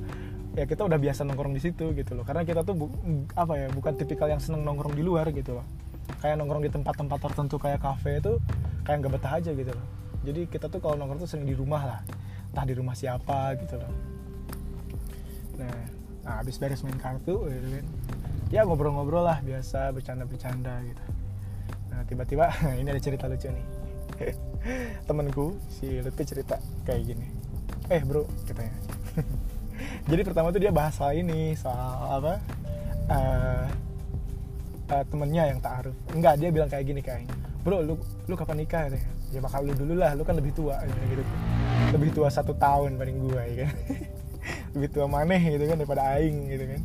ya 0.54 0.68
kita 0.68 0.86
udah 0.86 1.00
biasa 1.00 1.26
nongkrong 1.26 1.56
di 1.56 1.62
situ 1.64 1.96
gitu 1.96 2.12
loh. 2.14 2.28
Karena 2.28 2.46
kita 2.46 2.62
tuh 2.62 2.76
bu- 2.76 2.94
apa 3.34 3.58
ya 3.58 3.68
bukan 3.72 3.96
tipikal 3.96 4.30
yang 4.30 4.44
seneng 4.44 4.68
nongkrong 4.68 4.94
di 4.94 5.02
luar 5.02 5.32
gitu 5.32 5.58
loh. 5.58 5.66
Kayak 6.20 6.44
nongkrong 6.44 6.68
di 6.68 6.70
tempat-tempat 6.70 7.20
tertentu 7.32 7.56
kayak 7.58 7.82
kafe 7.82 8.20
itu 8.20 8.38
kayak 8.86 9.02
nggak 9.02 9.14
betah 9.18 9.34
aja 9.40 9.52
gitu 9.56 9.72
loh. 9.72 9.86
Jadi 10.28 10.42
kita 10.52 10.68
tuh 10.68 10.84
kalau 10.84 11.00
nongkrong 11.00 11.24
tuh 11.24 11.30
sering 11.32 11.48
di 11.48 11.56
rumah 11.56 11.82
lah. 11.82 12.00
Entah 12.54 12.66
di 12.68 12.76
rumah 12.76 12.94
siapa 12.94 13.56
gitu 13.58 13.80
loh. 13.80 13.92
Nah, 15.58 15.80
nah 16.22 16.34
habis 16.44 16.62
beres 16.62 16.86
main 16.86 16.96
kartu 16.96 17.50
gitu 17.50 17.68
kan 17.68 17.86
ya 18.50 18.66
ngobrol-ngobrol 18.66 19.22
lah 19.22 19.38
biasa 19.46 19.94
bercanda-bercanda 19.94 20.82
gitu. 20.82 21.04
Nah 21.94 22.02
tiba-tiba 22.10 22.50
ini 22.82 22.90
ada 22.90 23.02
cerita 23.02 23.30
lucu 23.30 23.50
nih. 23.50 23.66
Temenku 25.08 25.56
si 25.70 26.02
Lutfi 26.02 26.24
cerita 26.26 26.58
kayak 26.84 27.02
gini. 27.06 27.28
Eh 27.94 28.02
bro 28.02 28.26
katanya. 28.50 28.74
Jadi 30.10 30.22
pertama 30.26 30.50
tuh 30.50 30.62
dia 30.62 30.74
bahas 30.74 30.98
soal 30.98 31.16
ini 31.16 31.54
soal 31.56 32.20
apa 32.20 32.34
eh 33.10 33.66
eh, 34.98 35.04
temennya 35.14 35.54
yang 35.54 35.60
ta'aruf 35.62 35.96
enggak 36.14 36.42
dia 36.42 36.50
bilang 36.50 36.70
kayak 36.70 36.86
gini 36.90 37.02
kayak 37.06 37.30
bro 37.62 37.86
lu 37.86 37.96
lu 38.26 38.34
kapan 38.34 38.66
nikah? 38.66 38.90
katanya. 38.90 39.10
Ya 39.30 39.40
bakal 39.46 39.62
lu 39.62 39.78
dulu 39.78 39.94
lah 39.94 40.18
lu 40.18 40.26
kan 40.26 40.34
lebih 40.34 40.58
tua 40.58 40.82
gitu, 40.90 41.00
gitu. 41.14 41.24
lebih 41.94 42.10
tua 42.18 42.34
satu 42.34 42.58
tahun 42.58 42.98
paling 42.98 43.18
gua 43.30 43.46
ya 43.46 43.70
kan 43.70 43.74
lebih 44.74 44.90
tua 44.90 45.06
maneh 45.06 45.38
gitu 45.54 45.70
kan 45.70 45.78
daripada 45.78 46.18
aing 46.18 46.50
gitu 46.50 46.66
kan. 46.66 46.82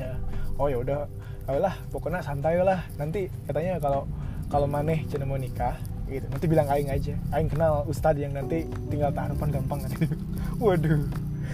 Ya 0.00 0.12
oh 0.58 0.68
ya 0.68 0.78
udah 0.80 1.08
lah 1.52 1.74
pokoknya 1.90 2.22
santai 2.22 2.60
lah. 2.62 2.84
Nanti 2.96 3.28
katanya 3.48 3.78
kalau 3.82 4.08
kalau 4.48 4.66
maneh 4.68 5.04
cina 5.08 5.24
mau 5.24 5.40
nikah 5.40 5.76
gitu 6.08 6.28
nanti 6.28 6.46
bilang 6.48 6.68
aing 6.68 6.92
aja. 6.92 7.14
Aing 7.32 7.48
kenal 7.48 7.88
ustadz 7.88 8.20
yang 8.20 8.36
nanti 8.36 8.68
tinggal 8.92 9.10
taruhan 9.12 9.48
gampang. 9.48 9.80
Katanya 9.84 10.12
waduh. 10.64 11.02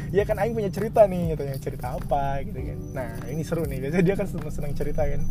Ya 0.09 0.25
kan 0.25 0.41
aing 0.41 0.57
punya 0.57 0.71
cerita 0.73 1.05
nih 1.05 1.37
katanya 1.37 1.57
cerita 1.61 1.87
apa 1.97 2.43
gitu 2.45 2.59
kan. 2.59 2.79
Nah 2.95 3.09
ini 3.31 3.43
seru 3.45 3.65
nih 3.65 3.79
biasanya 3.87 4.05
dia 4.05 4.15
kan 4.17 4.27
seneng, 4.29 4.51
seneng 4.51 4.73
cerita 4.75 5.03
kan. 5.05 5.23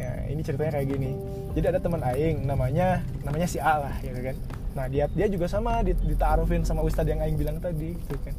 Ya 0.00 0.10
ini 0.32 0.40
ceritanya 0.40 0.80
kayak 0.80 0.88
gini. 0.96 1.10
Jadi 1.52 1.66
ada 1.76 1.80
teman 1.82 2.00
aing 2.00 2.46
namanya 2.46 3.04
namanya 3.26 3.46
si 3.48 3.58
A 3.60 3.84
lah 3.84 3.94
gitu 4.00 4.20
kan. 4.22 4.36
Nah 4.70 4.86
dia 4.86 5.10
dia 5.12 5.26
juga 5.26 5.50
sama 5.50 5.82
dit- 5.82 6.00
ditaarufin 6.06 6.62
sama 6.64 6.80
ustadz 6.86 7.10
yang 7.10 7.20
aing 7.20 7.36
bilang 7.36 7.58
tadi 7.60 7.96
gitu 7.96 8.16
kan. 8.22 8.32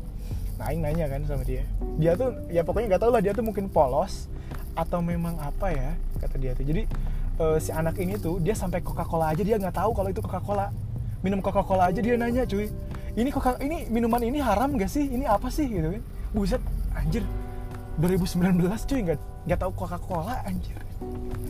Nah 0.58 0.72
aing 0.72 0.82
nanya 0.82 1.06
kan 1.12 1.22
sama 1.28 1.44
dia. 1.44 1.66
Dia 2.02 2.16
tuh 2.16 2.34
ya 2.50 2.66
pokoknya 2.66 2.96
nggak 2.96 3.02
tahu 3.04 3.12
lah 3.14 3.22
dia 3.22 3.34
tuh 3.36 3.46
mungkin 3.46 3.68
polos 3.70 4.32
atau 4.76 5.00
memang 5.04 5.36
apa 5.42 5.72
ya 5.72 5.90
kata 6.22 6.36
dia 6.40 6.52
tuh. 6.56 6.66
Jadi 6.66 6.84
eh, 7.40 7.58
si 7.60 7.70
anak 7.74 7.98
ini 8.00 8.16
tuh 8.18 8.38
dia 8.40 8.54
sampai 8.54 8.80
Coca 8.84 9.04
Cola 9.04 9.32
aja 9.34 9.42
dia 9.44 9.58
nggak 9.58 9.76
tahu 9.76 9.92
kalau 9.96 10.10
itu 10.12 10.22
Coca 10.24 10.40
Cola 10.40 10.68
minum 11.22 11.40
Coca 11.44 11.62
Cola 11.62 11.90
aja 11.90 12.02
dia 12.02 12.18
nanya 12.18 12.46
cuy 12.46 12.70
ini 13.12 13.28
Coca 13.28 13.60
ini 13.60 13.92
minuman 13.92 14.24
ini 14.24 14.40
haram 14.40 14.80
gak 14.80 14.88
sih? 14.88 15.04
Ini 15.04 15.28
apa 15.28 15.52
sih? 15.52 15.68
Gitu 15.68 15.84
kan. 15.84 16.04
Buset 16.32 16.64
anjir. 16.96 17.24
2019 18.00 18.88
cuy 18.88 19.00
nggak 19.04 19.20
nggak 19.52 19.60
tahu 19.60 19.72
Coca 19.76 20.00
Cola 20.00 20.40
anjir. 20.48 20.80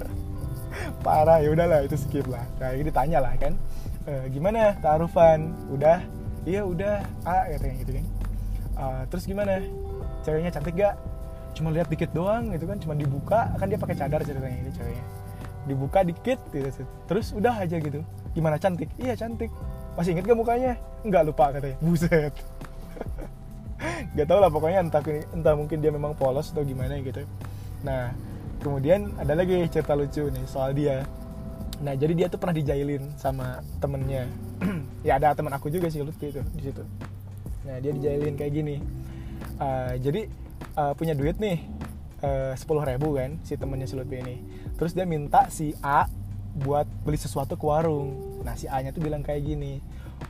Parah 1.05 1.37
ya 1.37 1.53
udahlah 1.53 1.85
itu 1.85 1.93
skip 2.01 2.25
lah. 2.25 2.41
Kayak 2.57 2.75
gitu 2.81 2.89
tanya 2.89 3.19
lah 3.21 3.33
kan. 3.37 3.53
"Eh, 4.09 4.25
gimana 4.33 4.73
taarufan 4.81 5.53
udah? 5.69 6.01
Iya 6.49 6.65
udah. 6.65 7.05
Ah 7.21 7.45
katanya 7.45 7.75
gitu 7.85 7.91
kan. 8.01 8.05
"Ah, 8.73 9.01
terus 9.05 9.29
gimana? 9.29 9.61
Ceweknya 10.25 10.49
cantik 10.49 10.73
gak 10.73 10.97
cuma 11.51 11.69
lihat 11.71 11.87
dikit 11.91 12.11
doang 12.15 12.51
gitu 12.55 12.65
kan 12.67 12.77
cuma 12.79 12.93
dibuka 12.95 13.51
kan 13.59 13.67
dia 13.67 13.79
pakai 13.79 13.95
cadar 13.97 14.21
ceritanya 14.23 14.57
itu 14.63 14.71
ceweknya. 14.79 15.05
Dibuka 15.69 15.99
dikit 16.01 16.39
gitu 16.49 16.83
terus 17.05 17.35
udah 17.35 17.53
aja 17.61 17.77
gitu. 17.77 18.01
Gimana 18.31 18.55
cantik? 18.57 18.89
Iya 18.97 19.13
cantik. 19.13 19.51
Masih 19.99 20.15
inget 20.15 20.23
gak 20.23 20.39
mukanya? 20.39 20.73
Nggak 21.03 21.23
lupa 21.27 21.51
katanya. 21.51 21.77
Buset. 21.83 22.33
Nggak 24.13 24.27
tahu 24.27 24.39
lah 24.39 24.49
pokoknya 24.51 24.79
entah 24.85 25.03
entah 25.33 25.53
mungkin 25.57 25.77
dia 25.81 25.91
memang 25.91 26.15
polos 26.15 26.53
atau 26.53 26.63
gimana 26.63 26.97
gitu. 27.01 27.25
Nah 27.83 28.13
kemudian 28.61 29.09
ada 29.17 29.33
lagi 29.33 29.65
cerita 29.67 29.97
lucu 29.97 30.29
nih 30.29 30.45
soal 30.45 30.71
dia. 30.71 31.03
Nah 31.81 31.97
jadi 31.97 32.13
dia 32.13 32.27
tuh 32.29 32.37
pernah 32.37 32.55
dijailin 32.55 33.03
sama 33.17 33.59
temennya. 33.81 34.25
Ya 35.01 35.17
ada 35.17 35.33
teman 35.33 35.49
aku 35.49 35.73
juga 35.73 35.89
sih 35.89 35.97
Lutfi 36.05 36.29
itu 36.29 36.45
di 36.53 36.69
situ. 36.69 36.85
Nah 37.65 37.81
dia 37.81 37.89
dijailin 37.89 38.37
kayak 38.37 38.53
gini. 38.53 38.77
Uh, 39.57 39.97
jadi 39.97 40.29
uh, 40.75 40.93
punya 40.95 41.15
duit 41.17 41.37
nih 41.41 41.63
sepuluh 42.53 42.85
ribu 42.85 43.17
kan 43.17 43.41
si 43.41 43.57
temennya 43.57 43.89
si 43.89 43.97
Lutfi 43.97 44.21
ini. 44.21 44.37
Terus 44.77 44.93
dia 44.93 45.09
minta 45.09 45.49
si 45.49 45.73
A 45.81 46.05
buat 46.53 46.85
beli 47.01 47.17
sesuatu 47.17 47.57
ke 47.57 47.65
warung. 47.65 48.37
Nah 48.45 48.53
si 48.53 48.69
A 48.69 48.77
nya 48.85 48.93
tuh 48.93 49.01
bilang 49.01 49.25
kayak 49.25 49.41
gini 49.41 49.81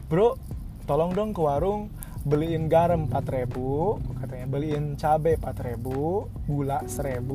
bro 0.07 0.39
tolong 0.87 1.11
dong 1.11 1.35
ke 1.35 1.43
warung 1.43 1.91
beliin 2.23 2.71
garam 2.71 3.11
4000 3.11 4.23
katanya. 4.23 4.45
Beliin 4.47 4.95
cabai 4.95 5.35
4000 5.35 6.47
gula 6.47 6.79
1000 6.87 7.27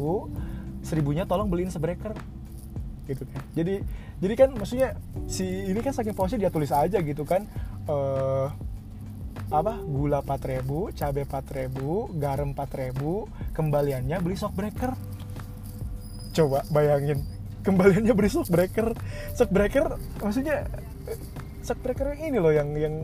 seribunya 0.80 1.28
tolong 1.28 1.52
beliin 1.52 1.68
sebreker. 1.68 2.16
Gitu 3.04 3.28
kan. 3.28 3.42
Jadi 3.52 3.84
jadi 4.24 4.34
kan 4.40 4.56
maksudnya 4.56 4.96
si 5.28 5.44
ini 5.44 5.84
kan 5.84 5.92
saking 5.92 6.16
posnya 6.16 6.40
dia 6.40 6.48
tulis 6.48 6.72
aja 6.72 6.96
gitu 7.04 7.28
kan 7.28 7.44
eh 7.92 8.48
apa? 9.50 9.78
Gula 9.82 10.20
4000 10.26 10.96
cabai 10.96 11.24
4000 11.24 12.18
garam 12.18 12.50
4000 12.50 13.54
kembaliannya 13.54 14.16
beli 14.18 14.36
shock 14.36 14.54
breaker. 14.58 14.92
Coba 16.34 16.66
bayangin 16.68 17.22
kembaliannya 17.62 18.14
beli 18.14 18.30
shock 18.30 18.50
breaker. 18.50 18.94
Shock 19.38 19.50
breaker 19.54 19.98
maksudnya 20.18 20.66
shock 21.62 21.78
breaker 21.82 22.14
yang 22.14 22.34
ini 22.34 22.38
loh 22.42 22.52
yang 22.54 22.74
yang 22.74 22.94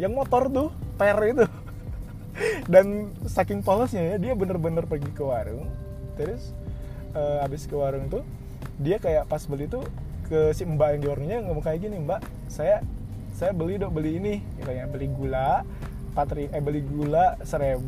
yang 0.00 0.12
motor 0.16 0.48
tuh 0.48 0.68
per 0.96 1.20
itu. 1.28 1.44
Dan 2.72 3.12
saking 3.28 3.60
polosnya 3.60 4.16
ya 4.16 4.16
dia 4.16 4.32
bener-bener 4.32 4.88
pergi 4.88 5.12
ke 5.12 5.20
warung. 5.20 5.68
Terus 6.16 6.56
eh, 7.12 7.44
abis 7.44 7.68
ke 7.68 7.76
warung 7.76 8.08
tuh 8.08 8.24
dia 8.80 8.96
kayak 8.96 9.28
pas 9.28 9.44
beli 9.44 9.68
tuh 9.68 9.84
ke 10.32 10.56
si 10.56 10.64
mbak 10.64 10.96
yang 10.96 11.00
di 11.04 11.08
warungnya 11.12 11.38
ngomong 11.44 11.60
kayak 11.60 11.84
gini 11.84 12.00
mbak 12.00 12.24
saya 12.48 12.80
saya 13.36 13.52
beli 13.56 13.80
dong 13.80 13.92
beli 13.92 14.20
ini. 14.20 14.34
Katanya 14.60 14.86
beli 14.88 15.06
gula 15.10 15.64
4 16.12 16.52
eh 16.52 16.62
beli 16.62 16.80
gula 16.84 17.36
1000 17.40 17.80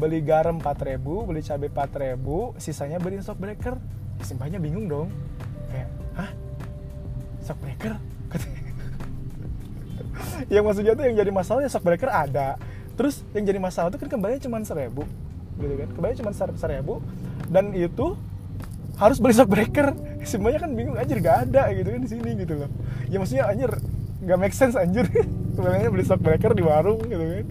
beli 0.00 0.18
garam 0.24 0.56
4000 0.58 1.28
beli 1.28 1.40
cabai 1.44 1.70
4000 1.70 2.58
sisanya 2.58 2.98
beli 2.98 3.22
shock 3.22 3.38
breaker. 3.38 3.78
Mbaknya 4.20 4.58
bingung 4.60 4.86
dong. 4.86 5.08
Kayak 5.72 5.88
hah? 6.16 6.30
Shock 7.44 7.58
breaker? 7.64 7.94
Yang 10.52 10.64
maksudnya 10.66 10.92
tuh 10.96 11.04
yang 11.04 11.16
jadi 11.16 11.30
masalah 11.32 11.60
ya 11.64 11.80
breaker 11.80 12.10
ada. 12.10 12.56
Terus 12.96 13.24
yang 13.32 13.44
jadi 13.48 13.60
masalah 13.60 13.88
tuh 13.88 13.96
kan 13.96 14.08
kembalinya 14.12 14.44
cuma 14.44 14.60
seribu 14.60 15.08
gitu 15.60 15.74
kan? 15.76 15.88
Kembali 15.92 16.12
cuma 16.16 16.30
seribu. 16.34 16.94
Dan 17.48 17.76
itu 17.76 18.16
harus 18.96 19.16
beli 19.20 19.34
shock 19.36 19.48
breaker. 19.48 19.92
Semuanya 20.28 20.64
kan 20.64 20.70
bingung 20.72 20.96
anjir 20.96 21.20
gak 21.20 21.48
ada 21.48 21.72
gitu 21.72 21.88
kan 21.92 22.00
di 22.00 22.10
sini 22.10 22.30
gitu 22.36 22.64
loh. 22.64 22.70
Ya 23.08 23.16
maksudnya 23.20 23.44
anjir 23.48 23.70
gak 24.30 24.38
make 24.38 24.54
sense 24.54 24.78
anjir. 24.78 25.10
Kembalinya 25.58 25.90
beli 25.90 26.06
shock 26.06 26.22
breaker 26.22 26.54
di 26.54 26.62
warung 26.62 27.02
gitu 27.02 27.18
kan. 27.18 27.46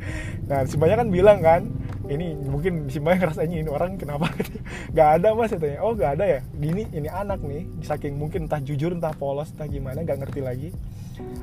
Nah 0.48 0.60
si 0.64 0.80
banyak 0.80 0.98
kan 1.04 1.10
bilang 1.12 1.40
kan 1.44 1.62
ini 2.10 2.34
mungkin 2.34 2.88
si 2.88 2.98
banyak 3.04 3.22
ngerasanya 3.22 3.58
ini 3.60 3.70
orang 3.70 4.00
kenapa? 4.00 4.32
Gak 4.98 5.22
ada 5.22 5.36
mas 5.38 5.54
katanya. 5.54 5.84
Oh 5.86 5.94
gak 5.94 6.18
ada 6.18 6.26
ya? 6.26 6.40
Gini 6.58 6.90
ini 6.90 7.06
anak 7.06 7.44
nih 7.44 7.70
saking 7.86 8.18
mungkin 8.18 8.50
entah 8.50 8.58
jujur 8.64 8.96
entah 8.96 9.14
polos 9.14 9.54
entah 9.54 9.70
gimana 9.70 10.02
gak 10.02 10.26
ngerti 10.26 10.42
lagi. 10.42 10.70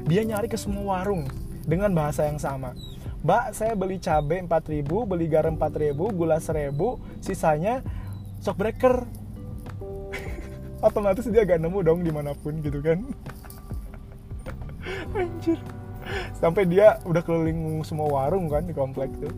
Dia 0.09 0.27
nyari 0.27 0.51
ke 0.51 0.59
semua 0.59 0.99
warung 0.99 1.29
dengan 1.69 1.95
bahasa 1.95 2.27
yang 2.27 2.41
sama. 2.41 2.73
Mbak, 3.27 3.45
saya 3.59 3.75
beli 3.75 3.99
cabai 3.99 4.39
4000, 4.47 4.87
beli 4.87 5.27
garam 5.27 5.59
4000, 5.59 5.99
gula 6.15 6.39
1000, 6.39 6.71
sisanya 7.19 7.83
shock 8.39 8.55
breaker. 8.55 9.03
Otomatis 10.87 11.27
dia 11.27 11.43
gak 11.43 11.59
nemu 11.59 11.79
dong 11.83 12.07
di 12.07 12.15
mana 12.15 12.39
pun 12.39 12.63
gitu 12.63 12.79
kan. 12.79 13.03
Anjir. 15.15 15.59
Sampai 16.39 16.67
dia 16.67 16.99
udah 17.03 17.23
keliling 17.23 17.83
semua 17.83 18.07
warung 18.07 18.47
kan 18.51 18.63
di 18.67 18.75
komplek 18.75 19.11
tuh. 19.19 19.33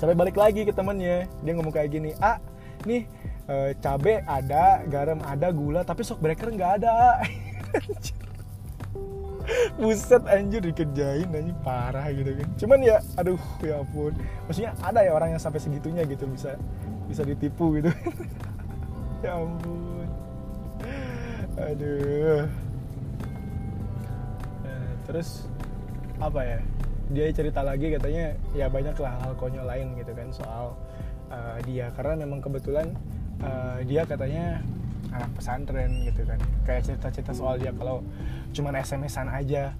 Sampai 0.00 0.16
balik 0.16 0.36
lagi 0.36 0.64
ke 0.64 0.72
temennya. 0.72 1.28
Dia 1.44 1.52
ngomong 1.56 1.72
kayak 1.72 1.92
gini, 1.92 2.16
ah 2.20 2.40
nih 2.88 3.04
eh, 3.48 3.70
cabai 3.80 4.24
ada, 4.24 4.80
garam 4.88 5.20
ada, 5.20 5.52
gula, 5.52 5.84
tapi 5.84 6.04
shock 6.04 6.20
breaker 6.24 6.48
nggak 6.52 6.84
ada. 6.84 7.20
Anjir. 7.76 8.16
Buset 9.80 10.22
anjir 10.30 10.62
dikerjain 10.62 11.26
anjir 11.26 11.56
parah 11.64 12.06
gitu 12.14 12.38
kan. 12.38 12.48
Cuman 12.54 12.78
ya 12.84 12.96
aduh 13.18 13.40
ya 13.64 13.82
ampun. 13.82 14.14
Maksudnya 14.46 14.72
ada 14.78 15.00
ya 15.02 15.12
orang 15.16 15.34
yang 15.34 15.42
sampai 15.42 15.58
segitunya 15.58 16.06
gitu 16.06 16.28
bisa 16.30 16.54
bisa 17.10 17.26
ditipu 17.26 17.80
gitu. 17.80 17.90
ya 19.24 19.36
ampun. 19.36 20.06
Aduh. 21.58 22.69
Terus 25.10 25.50
apa 26.22 26.40
ya? 26.46 26.58
Dia 27.10 27.26
cerita 27.34 27.66
lagi 27.66 27.90
katanya 27.90 28.38
ya 28.54 28.70
banyak 28.70 28.94
lah 28.94 29.18
hal 29.18 29.34
konyol 29.34 29.66
lain 29.66 29.98
gitu 29.98 30.14
kan 30.14 30.30
soal 30.30 30.78
uh, 31.34 31.58
dia. 31.66 31.90
Karena 31.98 32.22
memang 32.22 32.38
kebetulan 32.38 32.94
uh, 33.42 33.82
dia 33.82 34.06
katanya 34.06 34.62
anak 35.10 35.30
pesantren 35.34 36.06
gitu 36.06 36.22
kan. 36.22 36.38
Kayak 36.62 36.86
cerita-cerita 36.86 37.34
soal 37.34 37.58
dia 37.58 37.74
kalau 37.74 38.06
cuman 38.54 38.78
SMS-an 38.78 39.26
aja. 39.26 39.74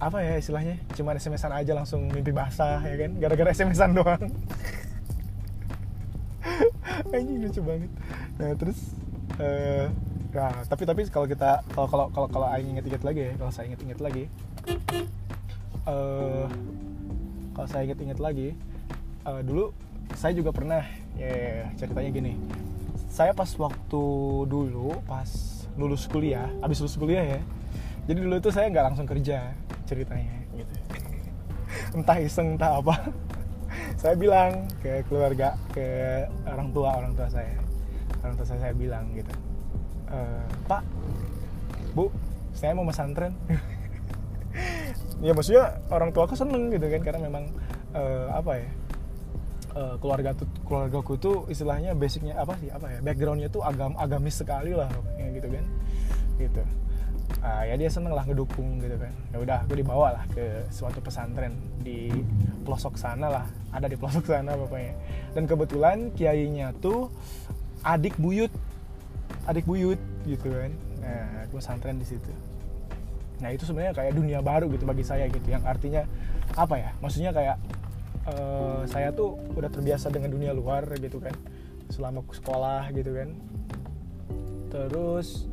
Apa 0.00 0.24
ya 0.24 0.40
istilahnya? 0.40 0.80
Cuman 0.96 1.20
SMS-an 1.20 1.52
aja 1.52 1.76
langsung 1.76 2.08
mimpi 2.08 2.32
basah 2.32 2.80
ya 2.80 2.96
kan? 2.96 3.20
Gara-gara 3.20 3.52
SMS-an 3.52 3.92
doang. 3.92 4.24
Anjing 7.12 7.44
lucu 7.44 7.60
banget. 7.60 7.92
Nah 8.40 8.56
terus 8.56 8.96
eh 9.36 9.92
nah 10.30 10.62
tapi 10.62 10.86
tapi 10.86 11.02
kalau 11.10 11.26
kita 11.26 11.58
kalau 11.74 11.88
kalau 11.90 12.06
kalau 12.14 12.28
kalau 12.30 12.46
aing 12.54 12.78
inget-inget 12.78 13.02
lagi 13.02 13.20
ya 13.26 13.32
kalau 13.34 13.50
saya 13.50 13.64
inget-inget 13.66 13.98
lagi 13.98 14.24
eh 15.90 16.46
kalau 17.50 17.66
saya 17.66 17.82
inget-inget 17.90 18.18
lagi 18.22 18.48
eh, 19.26 19.40
dulu 19.42 19.74
saya 20.14 20.32
juga 20.34 20.50
pernah 20.50 20.82
ya 21.14 21.70
ceritanya 21.78 22.10
gini. 22.10 22.32
Saya 23.10 23.34
pas 23.34 23.50
waktu 23.58 24.04
dulu 24.46 24.94
pas 25.06 25.28
lulus 25.78 26.06
kuliah 26.10 26.50
abis 26.62 26.82
lulus 26.82 26.98
kuliah 26.98 27.38
ya 27.38 27.40
jadi 28.10 28.18
dulu 28.26 28.42
itu 28.42 28.50
saya 28.50 28.66
nggak 28.70 28.86
langsung 28.90 29.06
kerja 29.06 29.54
ceritanya 29.86 30.34
gitu. 30.54 30.74
Entah 31.94 32.18
iseng 32.22 32.58
entah 32.58 32.78
apa. 32.82 32.94
Saya 34.00 34.16
bilang 34.18 34.66
ke 34.82 35.06
keluarga 35.06 35.54
ke 35.70 36.24
orang 36.48 36.74
tua 36.74 36.90
orang 36.96 37.12
tua 37.14 37.28
saya. 37.30 37.54
Orang 38.24 38.34
tua 38.34 38.46
saya 38.48 38.58
saya 38.66 38.74
bilang 38.74 39.12
gitu 39.14 39.49
"E, 40.10 40.18
pak 40.66 40.82
bu 41.94 42.10
saya 42.54 42.74
mau 42.74 42.86
pesantren. 42.86 43.34
Ya 45.20 45.36
maksudnya 45.36 45.84
orang 45.92 46.16
tua 46.16 46.24
aku 46.24 46.32
seneng 46.32 46.72
gitu 46.72 46.88
kan 46.88 47.04
karena 47.04 47.20
memang 47.28 47.44
eh, 47.92 48.26
apa 48.32 48.56
ya 48.56 48.68
eh, 49.76 49.94
keluarga 50.00 50.32
tuh 50.32 50.48
keluargaku 50.64 51.14
tuh 51.20 51.36
istilahnya 51.52 51.92
basicnya 51.92 52.40
apa 52.40 52.56
sih 52.56 52.72
apa 52.72 52.88
ya 52.88 52.98
backgroundnya 53.04 53.52
tuh 53.52 53.60
agam 53.60 53.92
agamis 54.00 54.40
sekali 54.40 54.72
lah 54.72 54.88
kayak 55.20 55.30
gitu 55.38 55.48
kan 55.52 55.64
gitu. 56.40 56.62
Ah, 57.44 57.62
ya 57.62 57.78
dia 57.78 57.86
seneng 57.92 58.16
lah 58.16 58.24
ngedukung 58.26 58.80
gitu 58.80 58.96
kan. 58.96 59.12
Ya 59.30 59.38
udah 59.38 59.56
aku 59.68 59.76
dibawa 59.76 60.18
lah 60.18 60.24
ke 60.32 60.66
suatu 60.72 60.98
pesantren 61.04 61.52
di 61.84 62.10
pelosok 62.64 62.96
sana 62.96 63.28
lah 63.28 63.44
ada 63.70 63.86
di 63.86 63.94
pelosok 64.00 64.24
sana 64.24 64.56
pokoknya. 64.56 64.96
Dan 65.36 65.44
kebetulan 65.46 66.10
kiainya 66.16 66.72
tuh 66.80 67.12
adik 67.84 68.16
buyut 68.16 68.50
adik 69.48 69.64
buyut 69.64 70.00
gitu 70.26 70.48
kan. 70.50 70.72
Nah 71.00 71.46
aku 71.46 71.60
pesantren 71.60 71.96
di 71.96 72.06
situ. 72.08 72.32
Nah 73.40 73.48
itu 73.52 73.64
sebenarnya 73.64 73.96
kayak 73.96 74.12
dunia 74.12 74.44
baru 74.44 74.68
gitu 74.72 74.84
bagi 74.84 75.04
saya 75.04 75.28
gitu 75.28 75.48
yang 75.48 75.64
artinya 75.64 76.04
apa 76.56 76.76
ya? 76.76 76.90
Maksudnya 77.00 77.30
kayak 77.32 77.56
eh, 78.28 78.80
saya 78.88 79.08
tuh 79.14 79.40
udah 79.56 79.70
terbiasa 79.72 80.12
dengan 80.12 80.32
dunia 80.32 80.52
luar 80.52 80.84
gitu 81.00 81.20
kan 81.20 81.32
selama 81.88 82.20
sekolah 82.28 82.92
gitu 82.92 83.16
kan. 83.16 83.28
Terus 84.68 85.48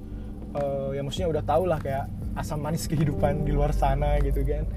eh, 0.56 1.00
ya 1.00 1.02
maksudnya 1.06 1.30
udah 1.32 1.44
tau 1.48 1.64
lah 1.64 1.80
kayak 1.80 2.12
asam 2.38 2.62
manis 2.62 2.86
kehidupan 2.86 3.44
di 3.44 3.52
luar 3.52 3.74
sana 3.74 4.22
gitu 4.22 4.46
kan 4.46 4.70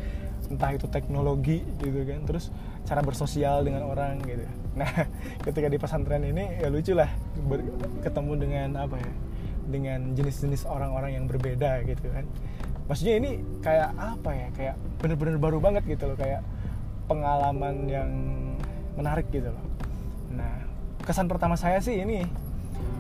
entah 0.49 0.73
itu 0.73 0.87
teknologi 0.89 1.61
gitu 1.79 2.01
kan 2.09 2.25
terus 2.25 2.49
cara 2.89 3.05
bersosial 3.05 3.63
dengan 3.63 3.85
orang 3.87 4.19
gitu. 4.25 4.47
Nah 4.75 4.89
ketika 5.47 5.69
di 5.69 5.77
pesantren 5.77 6.25
ini 6.25 6.63
ya 6.63 6.73
lucu 6.73 6.97
lah 6.97 7.11
ber- 7.45 7.67
ketemu 8.01 8.33
dengan 8.41 8.69
apa 8.89 8.97
ya 8.97 9.13
dengan 9.71 10.17
jenis-jenis 10.17 10.67
orang-orang 10.67 11.21
yang 11.21 11.25
berbeda 11.29 11.85
gitu 11.85 12.09
kan. 12.11 12.25
Maksudnya 12.91 13.15
ini 13.23 13.31
kayak 13.63 13.95
apa 13.95 14.31
ya 14.35 14.49
kayak 14.57 14.77
bener-bener 14.99 15.37
baru 15.39 15.63
banget 15.63 15.87
gitu 15.87 16.11
loh 16.11 16.19
kayak 16.19 16.43
pengalaman 17.07 17.87
yang 17.87 18.11
menarik 18.99 19.29
gitu 19.31 19.53
loh. 19.53 19.65
Nah 20.35 20.67
kesan 21.05 21.31
pertama 21.31 21.55
saya 21.55 21.79
sih 21.79 22.03
ini 22.03 22.27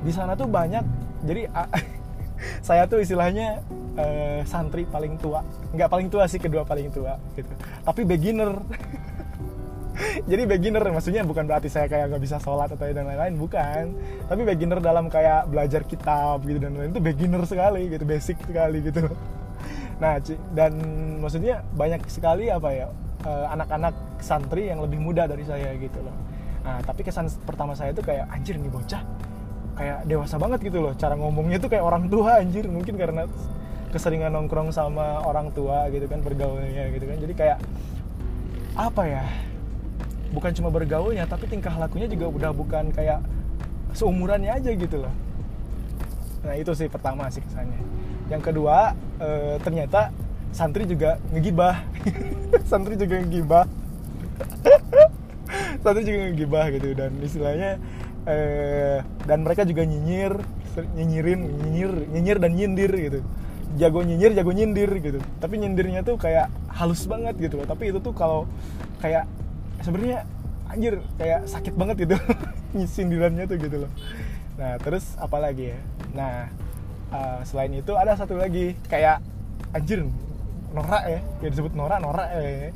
di 0.00 0.12
sana 0.12 0.32
tuh 0.32 0.48
banyak 0.48 0.82
jadi 1.24 1.50
saya 2.66 2.88
tuh 2.88 3.00
istilahnya 3.02 3.60
eh, 3.96 4.40
santri 4.48 4.88
paling 4.88 5.16
tua. 5.20 5.44
Nggak 5.72 5.88
paling 5.90 6.08
tua 6.08 6.24
sih 6.26 6.40
kedua 6.40 6.64
paling 6.64 6.88
tua 6.92 7.16
gitu. 7.36 7.52
Tapi 7.84 8.02
beginner. 8.04 8.56
Jadi 10.30 10.48
beginner 10.48 10.80
maksudnya 10.88 11.28
bukan 11.28 11.44
berarti 11.44 11.68
saya 11.68 11.84
kayak 11.84 12.08
nggak 12.08 12.22
bisa 12.24 12.40
sholat 12.40 12.72
atau 12.72 12.88
dan 12.88 13.04
lain-lain 13.04 13.36
bukan. 13.36 13.92
Tapi 14.28 14.42
beginner 14.48 14.80
dalam 14.80 15.12
kayak 15.12 15.50
belajar 15.52 15.84
kitab 15.84 16.40
gitu 16.48 16.56
dan 16.56 16.72
lain 16.72 16.90
itu 16.96 17.02
beginner 17.04 17.42
sekali 17.44 17.92
gitu 17.92 18.04
basic 18.08 18.40
sekali 18.40 18.80
gitu. 18.80 19.12
Nah 20.00 20.16
dan 20.56 20.72
maksudnya 21.20 21.60
banyak 21.76 22.00
sekali 22.08 22.48
apa 22.48 22.68
ya 22.72 22.88
eh, 23.28 23.46
anak-anak 23.52 24.24
santri 24.24 24.72
yang 24.72 24.80
lebih 24.80 24.96
muda 24.96 25.28
dari 25.28 25.44
saya 25.44 25.76
gitu 25.76 26.00
loh. 26.00 26.16
Nah 26.64 26.80
tapi 26.80 27.04
kesan 27.04 27.28
pertama 27.44 27.76
saya 27.76 27.92
tuh 27.92 28.04
kayak 28.04 28.24
anjir 28.32 28.56
nih 28.56 28.72
bocah 28.72 29.04
kayak 29.80 29.98
dewasa 30.04 30.36
banget 30.36 30.60
gitu 30.68 30.84
loh. 30.84 30.92
Cara 30.92 31.16
ngomongnya 31.16 31.56
tuh 31.56 31.72
kayak 31.72 31.80
orang 31.80 32.12
tua 32.12 32.44
anjir. 32.44 32.68
Mungkin 32.68 33.00
karena 33.00 33.24
keseringan 33.90 34.36
nongkrong 34.36 34.76
sama 34.76 35.24
orang 35.24 35.48
tua 35.56 35.88
gitu 35.88 36.04
kan 36.04 36.20
bergaulnya 36.20 36.92
gitu 36.92 37.04
kan. 37.08 37.16
Jadi 37.16 37.32
kayak 37.32 37.58
apa 38.76 39.02
ya 39.08 39.24
bukan 40.30 40.54
cuma 40.54 40.70
bergaulnya 40.70 41.26
tapi 41.26 41.50
tingkah 41.50 41.74
lakunya 41.74 42.06
juga 42.06 42.30
udah 42.30 42.50
bukan 42.54 42.94
kayak 42.94 43.24
seumurannya 43.96 44.52
aja 44.52 44.70
gitu 44.76 45.02
loh. 45.02 45.14
Nah 46.46 46.54
itu 46.54 46.70
sih 46.76 46.86
pertama 46.86 47.26
sih 47.32 47.42
kesannya. 47.42 47.80
Yang 48.30 48.42
kedua 48.52 48.94
e, 49.18 49.58
ternyata 49.64 50.14
santri 50.54 50.86
juga 50.86 51.18
ngegibah. 51.34 51.82
Santri 52.70 52.94
juga 52.94 53.18
ngegibah. 53.22 53.66
Santri 55.82 56.02
juga 56.06 56.18
ngegibah 56.30 56.64
gitu. 56.70 56.88
Dan 56.94 57.10
istilahnya 57.22 57.82
e, 58.26 58.36
dan 59.24 59.38
mereka 59.44 59.64
juga 59.64 59.84
nyinyir 59.84 60.36
nyinyirin 60.96 61.40
nyinyir 61.66 61.92
nyinyir 62.10 62.36
dan 62.38 62.52
nyindir 62.54 62.92
gitu. 62.92 63.20
Jago 63.78 64.02
nyinyir 64.02 64.34
jago 64.34 64.50
nyindir 64.50 64.90
gitu. 64.98 65.18
Tapi 65.38 65.54
nyindirnya 65.62 66.02
tuh 66.02 66.18
kayak 66.18 66.50
halus 66.70 67.06
banget 67.06 67.38
gitu 67.38 67.62
loh. 67.62 67.66
Tapi 67.66 67.94
itu 67.94 67.98
tuh 68.02 68.14
kalau 68.14 68.46
kayak 68.98 69.26
sebenarnya 69.82 70.26
anjir 70.70 71.02
kayak 71.18 71.46
sakit 71.46 71.74
banget 71.74 72.06
gitu. 72.06 72.16
Sindirannya 72.94 73.44
tuh 73.46 73.56
gitu 73.58 73.76
loh. 73.86 73.90
Nah 74.58 74.78
terus 74.82 75.14
apa 75.18 75.38
lagi 75.38 75.74
ya? 75.74 75.78
Nah 76.14 76.34
uh, 77.14 77.40
selain 77.46 77.74
itu 77.74 77.92
ada 77.94 78.14
satu 78.14 78.38
lagi 78.38 78.78
kayak 78.86 79.22
anjir 79.74 80.06
norak 80.70 81.02
ya. 81.06 81.20
Yang 81.42 81.50
disebut 81.58 81.72
norak 81.74 81.98
norak 82.02 82.28
ya. 82.30 82.70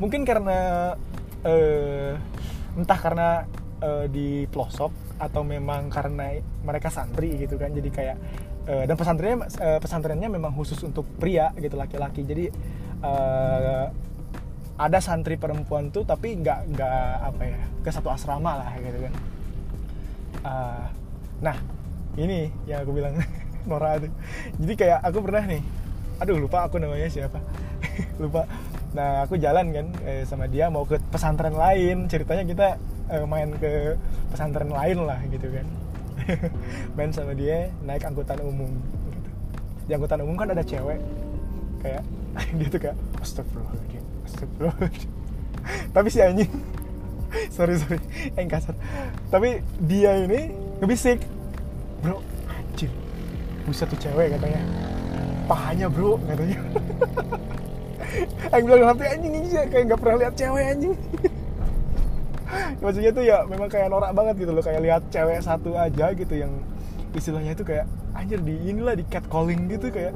Mungkin 0.00 0.24
karena 0.24 0.92
uh, 1.44 2.12
entah 2.74 2.98
karena 2.98 3.28
uh, 3.80 4.06
di 4.06 4.46
pelosok 4.50 5.18
atau 5.18 5.42
memang 5.42 5.88
karena 5.88 6.38
mereka 6.62 6.92
santri 6.92 7.34
gitu 7.38 7.56
kan. 7.56 7.72
Jadi 7.72 7.88
kayak 7.90 8.16
uh, 8.68 8.84
dan 8.84 8.94
pesantrennya 8.94 9.38
uh, 9.46 9.78
pesantrennya 9.80 10.28
memang 10.28 10.52
khusus 10.54 10.78
untuk 10.84 11.06
pria 11.18 11.50
gitu 11.58 11.74
laki-laki. 11.74 12.22
Jadi 12.22 12.50
uh, 13.02 13.86
ada 14.74 14.98
santri 14.98 15.38
perempuan 15.38 15.94
tuh 15.94 16.02
tapi 16.02 16.34
nggak 16.34 16.74
nggak 16.74 17.08
apa 17.30 17.42
ya 17.46 17.60
ke 17.86 17.90
satu 17.94 18.10
asrama 18.10 18.58
lah 18.58 18.70
gitu 18.78 18.98
kan. 19.06 19.14
Uh, 20.44 20.84
nah 21.40 21.56
ini 22.18 22.50
yang 22.66 22.82
aku 22.82 22.92
bilang 22.94 23.14
Nora 23.70 24.02
tuh. 24.02 24.10
Jadi 24.58 24.74
kayak 24.74 25.00
aku 25.02 25.18
pernah 25.22 25.44
nih 25.46 25.62
aduh 26.18 26.38
lupa 26.38 26.66
aku 26.66 26.78
namanya 26.78 27.10
siapa. 27.10 27.38
Lupa. 28.22 28.46
Nah 28.94 29.26
aku 29.26 29.34
jalan 29.38 29.74
kan 29.74 29.86
eh, 30.06 30.22
sama 30.26 30.46
dia 30.46 30.70
mau 30.70 30.86
ke 30.86 30.98
pesantren 31.10 31.54
lain. 31.54 32.06
Ceritanya 32.06 32.44
kita 32.46 32.68
eh, 33.10 33.24
main 33.24 33.50
ke 33.58 33.98
pesantren 34.32 34.70
lain 34.70 34.98
lah 35.04 35.20
gitu 35.28 35.48
kan. 35.52 35.66
Main 36.96 37.10
sama 37.10 37.34
dia 37.34 37.68
naik 37.82 38.06
angkutan 38.06 38.40
umum 38.40 38.70
gitu. 39.12 39.30
di 39.84 39.92
angkutan 39.92 40.22
umum 40.22 40.38
kan 40.38 40.48
ada 40.54 40.64
cewek 40.64 41.02
kayak 41.82 42.02
dia 42.58 42.68
tuh 42.70 42.80
kayak 42.80 42.96
astagfirullahaladzim 43.20 44.04
astagfirullahaladzim. 44.30 45.10
Tapi 45.94 46.08
si 46.08 46.18
anjing 46.22 46.52
sorry 47.50 47.74
sorry 47.76 47.98
yang 48.38 48.48
kasar. 48.48 48.74
Tapi 49.28 49.60
dia 49.84 50.22
ini 50.24 50.54
ngebisik 50.80 51.20
bro 52.00 52.22
anjir 52.48 52.90
buset 53.66 53.90
tuh 53.90 53.98
cewek 54.00 54.38
katanya. 54.38 54.62
Pahanya 55.44 55.86
bro 55.92 56.16
katanya. 56.24 56.58
Aing 58.54 58.64
bilang 58.70 58.94
hati 58.94 59.04
anjing 59.10 59.34
ini 59.34 59.48
kayak 59.50 59.82
nggak 59.90 60.00
pernah 60.00 60.16
lihat 60.24 60.34
cewek 60.38 60.64
anjing 60.72 60.94
maksudnya 62.82 63.10
tuh 63.10 63.24
ya 63.24 63.42
memang 63.46 63.68
kayak 63.68 63.88
norak 63.90 64.12
banget 64.12 64.34
gitu 64.46 64.52
loh 64.54 64.64
kayak 64.64 64.80
lihat 64.82 65.02
cewek 65.10 65.38
satu 65.42 65.74
aja 65.76 66.12
gitu 66.14 66.34
yang 66.34 66.52
istilahnya 67.14 67.54
itu 67.54 67.64
kayak 67.64 67.86
anjir 68.14 68.38
di 68.42 68.54
inilah 68.66 68.94
di 68.98 69.04
catcalling 69.06 69.70
gitu 69.70 69.90
kayak 69.90 70.14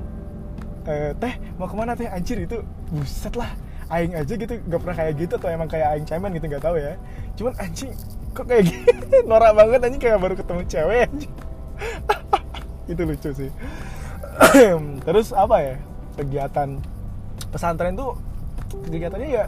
e, 0.86 1.14
teh 1.18 1.34
mau 1.56 1.70
ke 1.70 1.76
mana 1.78 1.92
teh? 1.94 2.08
Anjir 2.10 2.42
itu 2.42 2.62
buset 2.90 3.34
lah 3.38 3.54
aing 3.88 4.12
aja 4.12 4.34
gitu 4.36 4.54
gak 4.68 4.80
pernah 4.84 4.96
kayak 4.96 5.14
gitu 5.16 5.32
atau 5.40 5.48
emang 5.48 5.68
kayak 5.70 5.96
aing 5.96 6.06
cemen 6.06 6.30
gitu 6.36 6.46
nggak 6.50 6.64
tahu 6.64 6.76
ya. 6.76 6.94
Cuman 7.38 7.54
anjing 7.56 7.90
kok 8.34 8.44
kayak 8.44 8.62
gitu 8.68 9.16
norak 9.30 9.52
banget 9.54 9.80
anjing 9.86 10.02
kayak 10.02 10.18
baru 10.18 10.34
ketemu 10.34 10.62
cewek 10.68 10.98
anjing. 11.08 11.32
Itu 12.92 13.02
lucu 13.04 13.30
sih. 13.32 13.50
Terus 15.06 15.28
apa 15.34 15.56
ya 15.60 15.74
kegiatan? 16.18 16.68
Pesantren 17.48 17.96
tuh 17.96 18.12
kegiatannya 18.68 19.28
ya 19.28 19.44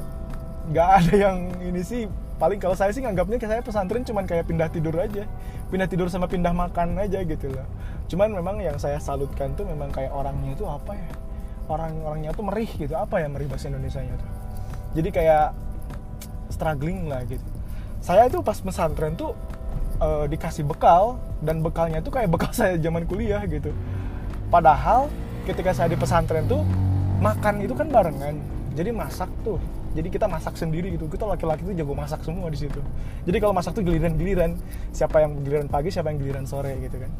nggak 0.71 0.89
ada 1.03 1.15
yang 1.17 1.39
ini 1.61 1.83
sih 1.83 2.05
paling 2.41 2.57
kalau 2.57 2.73
saya 2.73 2.89
sih 2.89 3.05
nganggapnya 3.05 3.37
saya 3.37 3.61
pesantren 3.61 4.01
cuman 4.01 4.25
kayak 4.25 4.49
pindah 4.49 4.73
tidur 4.73 4.97
aja. 4.97 5.29
Pindah 5.69 5.85
tidur 5.87 6.09
sama 6.09 6.25
pindah 6.25 6.57
makan 6.57 6.97
aja 6.97 7.21
gitu 7.21 7.53
loh. 7.53 7.69
Cuman 8.09 8.33
memang 8.33 8.57
yang 8.65 8.81
saya 8.81 8.97
salutkan 8.97 9.53
tuh 9.53 9.69
memang 9.69 9.93
kayak 9.93 10.09
orangnya 10.09 10.57
itu 10.57 10.65
apa 10.65 10.97
ya? 10.97 11.13
Orang-orangnya 11.69 12.33
tuh 12.33 12.49
merih 12.49 12.71
gitu. 12.73 12.97
Apa 12.97 13.21
ya 13.21 13.29
merih 13.29 13.47
bahasa 13.47 13.69
Indonesia 13.69 14.01
nya 14.01 14.17
tuh? 14.17 14.31
Jadi 14.97 15.09
kayak 15.13 15.53
struggling 16.49 17.13
lah 17.13 17.23
gitu. 17.29 17.45
Saya 18.01 18.27
itu 18.27 18.41
pas 18.41 18.57
pesantren 18.57 19.13
tuh 19.15 19.37
uh, 20.01 20.25
dikasih 20.25 20.65
bekal 20.65 21.21
dan 21.45 21.61
bekalnya 21.61 22.01
tuh 22.01 22.17
kayak 22.17 22.33
bekal 22.33 22.51
saya 22.57 22.81
zaman 22.81 23.05
kuliah 23.05 23.45
gitu. 23.45 23.71
Padahal 24.49 25.13
ketika 25.45 25.77
saya 25.77 25.93
di 25.93 26.01
pesantren 26.01 26.49
tuh 26.49 26.65
makan 27.21 27.61
itu 27.61 27.77
kan 27.77 27.93
barengan. 27.93 28.41
Jadi 28.73 28.91
masak 28.97 29.29
tuh 29.45 29.61
jadi 29.91 30.07
kita 30.07 30.27
masak 30.31 30.55
sendiri 30.55 30.95
gitu. 30.95 31.11
Kita 31.11 31.27
laki-laki 31.27 31.67
tuh 31.67 31.75
jago 31.75 31.95
masak 31.99 32.23
semua 32.23 32.47
di 32.47 32.59
situ. 32.63 32.79
Jadi 33.27 33.37
kalau 33.43 33.51
masak 33.51 33.75
tuh 33.75 33.83
giliran-giliran. 33.83 34.55
Siapa 34.95 35.27
yang 35.27 35.43
giliran 35.43 35.67
pagi 35.67 35.91
siapa 35.91 36.15
yang 36.15 36.23
giliran 36.23 36.47
sore 36.47 36.79
gitu 36.79 36.97
kan. 37.03 37.11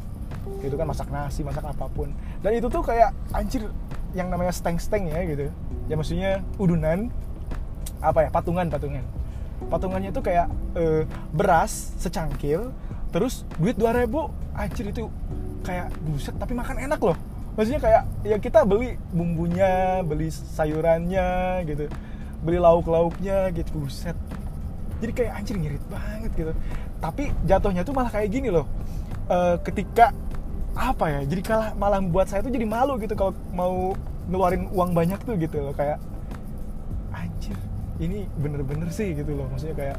Itu 0.63 0.75
kan 0.79 0.87
masak 0.87 1.11
nasi 1.11 1.43
masak 1.43 1.67
apa 1.67 1.91
pun. 1.91 2.15
Dan 2.39 2.51
itu 2.55 2.71
tuh 2.71 2.79
kayak 2.79 3.11
anjir 3.35 3.67
yang 4.15 4.31
namanya 4.31 4.55
steng-steng 4.55 5.11
ya 5.11 5.19
gitu. 5.27 5.51
Ya 5.91 5.95
maksudnya 5.99 6.31
udunan 6.55 7.11
apa 7.99 8.27
ya 8.27 8.29
patungan 8.31 8.71
patungan. 8.71 9.03
Patungannya 9.67 10.15
tuh 10.15 10.23
kayak 10.23 10.47
e, 10.73 11.05
beras 11.35 11.93
secangkir 11.99 12.71
terus 13.11 13.43
duit 13.59 13.75
2000 13.75 14.07
anjir 14.55 14.85
itu 14.87 15.11
kayak 15.61 15.91
buset 16.07 16.33
tapi 16.39 16.55
makan 16.55 16.79
enak 16.87 17.03
loh. 17.03 17.19
Maksudnya 17.59 17.83
kayak 17.83 18.03
ya 18.23 18.39
kita 18.39 18.63
beli 18.63 18.95
bumbunya 19.11 19.99
beli 20.07 20.31
sayurannya 20.31 21.67
gitu 21.67 21.91
beli 22.41 22.57
lauk-lauknya 22.57 23.53
gitu 23.53 23.85
buset. 23.85 24.17
Jadi 25.01 25.11
kayak 25.17 25.31
anjir 25.41 25.55
ngirit 25.57 25.83
banget 25.89 26.31
gitu. 26.37 26.53
Tapi 27.01 27.33
jatuhnya 27.45 27.81
tuh 27.81 27.93
malah 27.93 28.11
kayak 28.13 28.29
gini 28.29 28.53
loh. 28.53 28.65
E, 29.25 29.57
ketika 29.65 30.13
apa 30.71 31.05
ya 31.09 31.21
jadi 31.27 31.41
kalah 31.43 31.69
malah 31.75 31.99
buat 31.99 32.29
saya 32.29 32.45
tuh 32.45 32.53
jadi 32.53 32.63
malu 32.63 32.95
gitu 33.01 33.11
kalau 33.17 33.35
mau 33.51 33.91
ngeluarin 34.29 34.69
uang 34.69 34.91
banyak 34.93 35.19
tuh 35.25 35.37
gitu 35.37 35.57
loh. 35.61 35.73
Kayak 35.73 35.97
anjir 37.13 37.57
ini 38.01 38.29
bener-bener 38.37 38.89
sih 38.93 39.13
gitu 39.17 39.33
loh. 39.33 39.49
Maksudnya 39.49 39.77
kayak 39.77 39.97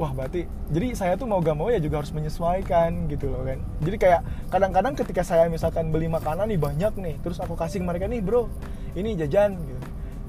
wah 0.00 0.12
berarti 0.12 0.48
jadi 0.72 0.96
saya 0.96 1.12
tuh 1.20 1.28
mau 1.28 1.44
gak 1.44 1.52
mau 1.52 1.68
ya 1.68 1.76
juga 1.76 2.00
harus 2.00 2.12
menyesuaikan 2.16 3.08
gitu 3.12 3.32
loh 3.32 3.44
kan. 3.44 3.60
Jadi 3.84 3.96
kayak 3.96 4.20
kadang-kadang 4.48 4.92
ketika 4.96 5.24
saya 5.24 5.48
misalkan 5.48 5.88
beli 5.88 6.08
makanan 6.08 6.48
nih 6.48 6.60
banyak 6.60 6.92
nih 6.96 7.14
terus 7.24 7.40
aku 7.40 7.56
kasih 7.56 7.80
ke 7.80 7.86
mereka 7.88 8.04
nih 8.08 8.20
bro 8.20 8.48
ini 8.92 9.16
jajan 9.16 9.56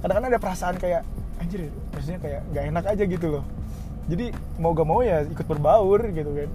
kadang-kadang 0.04 0.36
ada 0.36 0.42
perasaan 0.44 0.76
kayak 0.76 1.02
anjir 1.40 1.72
maksudnya 1.96 2.20
kayak 2.20 2.42
nggak 2.52 2.64
enak 2.76 2.84
aja 2.92 3.04
gitu 3.08 3.28
loh. 3.40 3.44
Jadi 4.12 4.36
mau 4.60 4.76
gak 4.76 4.84
mau 4.84 5.00
ya 5.00 5.24
ikut 5.24 5.48
berbaur 5.48 6.04
gitu 6.12 6.28
kan. 6.36 6.50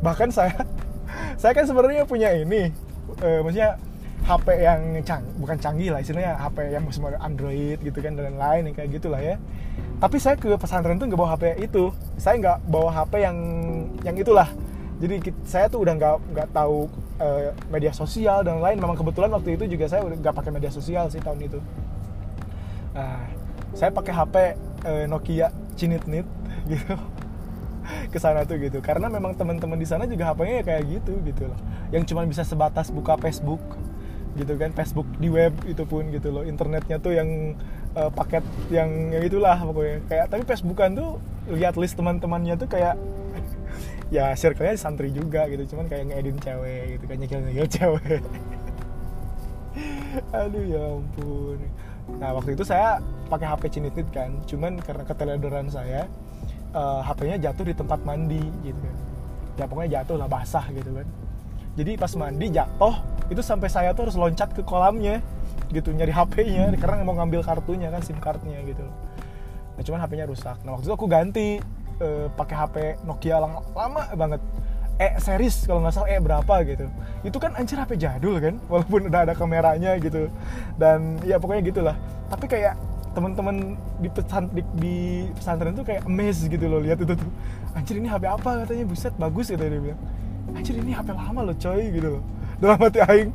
Bahkan 0.00 0.28
saya 0.32 0.56
saya 1.40 1.52
kan 1.52 1.68
sebenarnya 1.68 2.08
punya 2.08 2.32
ini 2.32 2.72
uh, 3.20 3.44
maksudnya 3.44 3.76
HP 4.24 4.46
yang 4.60 4.80
cang 5.04 5.24
bukan 5.40 5.56
canggih 5.56 5.88
lah 5.92 6.00
istilahnya 6.04 6.36
HP 6.36 6.56
yang 6.68 6.84
semua 6.92 7.16
Android 7.20 7.80
gitu 7.80 7.96
kan 8.00 8.16
dan 8.16 8.32
lain-lain 8.36 8.72
kayak 8.72 8.88
gitulah 8.96 9.20
ya. 9.20 9.36
Tapi 10.00 10.16
saya 10.16 10.40
ke 10.40 10.48
pesantren 10.56 10.96
tuh 10.96 11.12
nggak 11.12 11.20
bawa 11.20 11.36
HP 11.36 11.60
itu. 11.60 11.92
Saya 12.16 12.40
nggak 12.40 12.58
bawa 12.72 12.88
HP 13.04 13.12
yang 13.20 13.36
yang 14.00 14.16
itulah. 14.16 14.48
Jadi 14.98 15.28
saya 15.44 15.68
tuh 15.68 15.84
udah 15.84 15.92
nggak 15.92 16.14
nggak 16.32 16.48
tahu 16.56 16.88
uh, 17.20 17.52
media 17.68 17.92
sosial 17.92 18.40
dan 18.40 18.64
lain. 18.64 18.80
Memang 18.80 18.96
kebetulan 18.96 19.28
waktu 19.28 19.60
itu 19.60 19.76
juga 19.76 19.92
saya 19.92 20.08
udah 20.08 20.16
nggak 20.16 20.34
pakai 20.40 20.56
media 20.56 20.72
sosial 20.72 21.12
sih 21.12 21.20
tahun 21.20 21.44
itu 21.44 21.60
Nah, 22.98 23.30
saya 23.78 23.94
pakai 23.94 24.10
HP 24.10 24.34
eh, 24.82 25.04
Nokia 25.06 25.54
Cinit-nit 25.78 26.26
gitu. 26.72 26.98
Ke 28.10 28.18
sana 28.18 28.42
tuh 28.42 28.58
gitu. 28.58 28.82
Karena 28.82 29.06
memang 29.06 29.38
teman-teman 29.38 29.78
di 29.78 29.86
sana 29.86 30.04
juga 30.10 30.34
HP-nya 30.34 30.54
ya 30.60 30.64
kayak 30.66 30.82
gitu 30.98 31.14
gitu 31.22 31.46
loh. 31.46 31.58
Yang 31.94 32.10
cuma 32.10 32.26
bisa 32.26 32.42
sebatas 32.42 32.90
buka 32.90 33.14
Facebook 33.22 33.62
gitu 34.34 34.58
kan. 34.58 34.74
Facebook 34.74 35.06
di 35.22 35.30
web 35.30 35.54
itu 35.62 35.86
pun 35.86 36.10
gitu 36.10 36.34
loh. 36.34 36.42
Internetnya 36.42 36.98
tuh 36.98 37.14
yang 37.14 37.54
uh, 37.94 38.10
paket 38.10 38.42
yang 38.74 39.14
ya 39.14 39.22
itulah 39.22 39.56
pokoknya. 39.62 40.02
Kayak 40.10 40.26
tapi 40.34 40.42
Facebookan 40.42 40.90
tuh 40.98 41.10
lihat 41.48 41.78
list 41.78 41.94
teman-temannya 41.94 42.58
tuh 42.58 42.66
kayak 42.66 42.98
ya 44.16 44.34
circle-nya 44.34 44.74
santri 44.74 45.14
juga 45.14 45.46
gitu. 45.46 45.70
Cuman 45.70 45.86
kayak 45.86 46.10
ngedin 46.10 46.36
cewek 46.42 46.98
gitu 46.98 47.04
kan. 47.06 47.16
Nyekil 47.22 47.40
nyekil 47.46 47.68
cewek. 47.78 48.22
Aduh 50.34 50.64
ya 50.66 50.82
ampun 50.98 51.62
Nah 52.16 52.32
waktu 52.32 52.56
itu 52.56 52.64
saya 52.64 53.04
pakai 53.28 53.44
HP 53.44 53.62
Cinitit 53.78 54.08
kan, 54.08 54.32
cuman 54.48 54.80
karena 54.80 55.04
keteledoran 55.04 55.68
saya 55.68 56.08
uh, 56.72 57.00
eh, 57.04 57.12
HP-nya 57.12 57.36
jatuh 57.50 57.64
di 57.68 57.74
tempat 57.76 58.00
mandi 58.08 58.40
gitu 58.64 58.80
kan. 58.80 58.96
Ya 59.60 59.64
pokoknya 59.68 59.90
jatuh 60.00 60.16
lah 60.16 60.28
basah 60.30 60.64
gitu 60.72 60.90
kan. 60.96 61.08
jadi 61.78 61.94
pas 61.94 62.10
mandi 62.18 62.50
jatuh 62.50 62.90
itu 63.30 63.38
sampai 63.44 63.68
saya 63.70 63.94
tuh 63.94 64.08
harus 64.08 64.16
loncat 64.18 64.50
ke 64.50 64.64
kolamnya 64.64 65.20
gitu 65.68 65.92
nyari 65.92 66.12
HP-nya 66.12 66.72
karena 66.80 67.04
mau 67.04 67.14
ngambil 67.16 67.44
kartunya 67.44 67.92
kan 67.92 68.00
SIM 68.00 68.16
cardnya 68.18 68.56
gitu 68.64 68.84
nah 69.76 69.82
cuman 69.84 70.00
HP-nya 70.02 70.26
rusak 70.26 70.56
nah 70.64 70.74
waktu 70.74 70.88
itu 70.88 70.94
aku 70.96 71.06
ganti 71.06 71.48
eh, 72.00 72.26
pakai 72.32 72.56
HP 72.56 72.76
Nokia 73.04 73.36
lang- 73.38 73.64
lama 73.76 74.02
banget 74.16 74.40
E 74.98 75.14
series 75.22 75.62
kalau 75.62 75.78
nggak 75.86 75.94
salah 75.94 76.10
E 76.10 76.18
berapa 76.18 76.54
gitu. 76.66 76.90
Itu 77.22 77.38
kan 77.38 77.54
anjir 77.54 77.78
HP 77.78 77.94
jadul 78.02 78.42
kan 78.42 78.58
walaupun 78.70 79.06
udah 79.06 79.30
ada 79.30 79.34
kameranya 79.38 79.94
gitu. 80.02 80.26
Dan 80.74 81.22
ya 81.22 81.38
pokoknya 81.38 81.62
gitulah. 81.70 81.96
Tapi 82.26 82.50
kayak 82.50 82.74
teman-teman 83.14 83.78
di, 84.02 84.08
pesan, 84.10 84.50
di, 84.54 85.26
pesantren 85.38 85.74
tuh 85.74 85.86
kayak 85.86 86.06
amazed 86.06 86.50
gitu 86.50 86.66
loh 86.66 86.82
lihat 86.82 86.98
itu 86.98 87.14
tuh. 87.14 87.30
Anjir 87.78 87.94
ini 88.02 88.10
HP 88.10 88.26
apa 88.26 88.66
katanya? 88.66 88.84
Buset 88.90 89.14
bagus 89.14 89.46
gitu 89.54 89.62
dia 89.62 89.78
bilang. 89.78 90.00
Anjir 90.50 90.74
ini 90.74 90.90
HP 90.90 91.08
lama 91.14 91.40
loh 91.46 91.54
coy 91.54 91.82
gitu 91.94 92.08
loh. 92.18 92.22
Dalam 92.60 92.78
hati 92.82 92.98
aing 92.98 93.30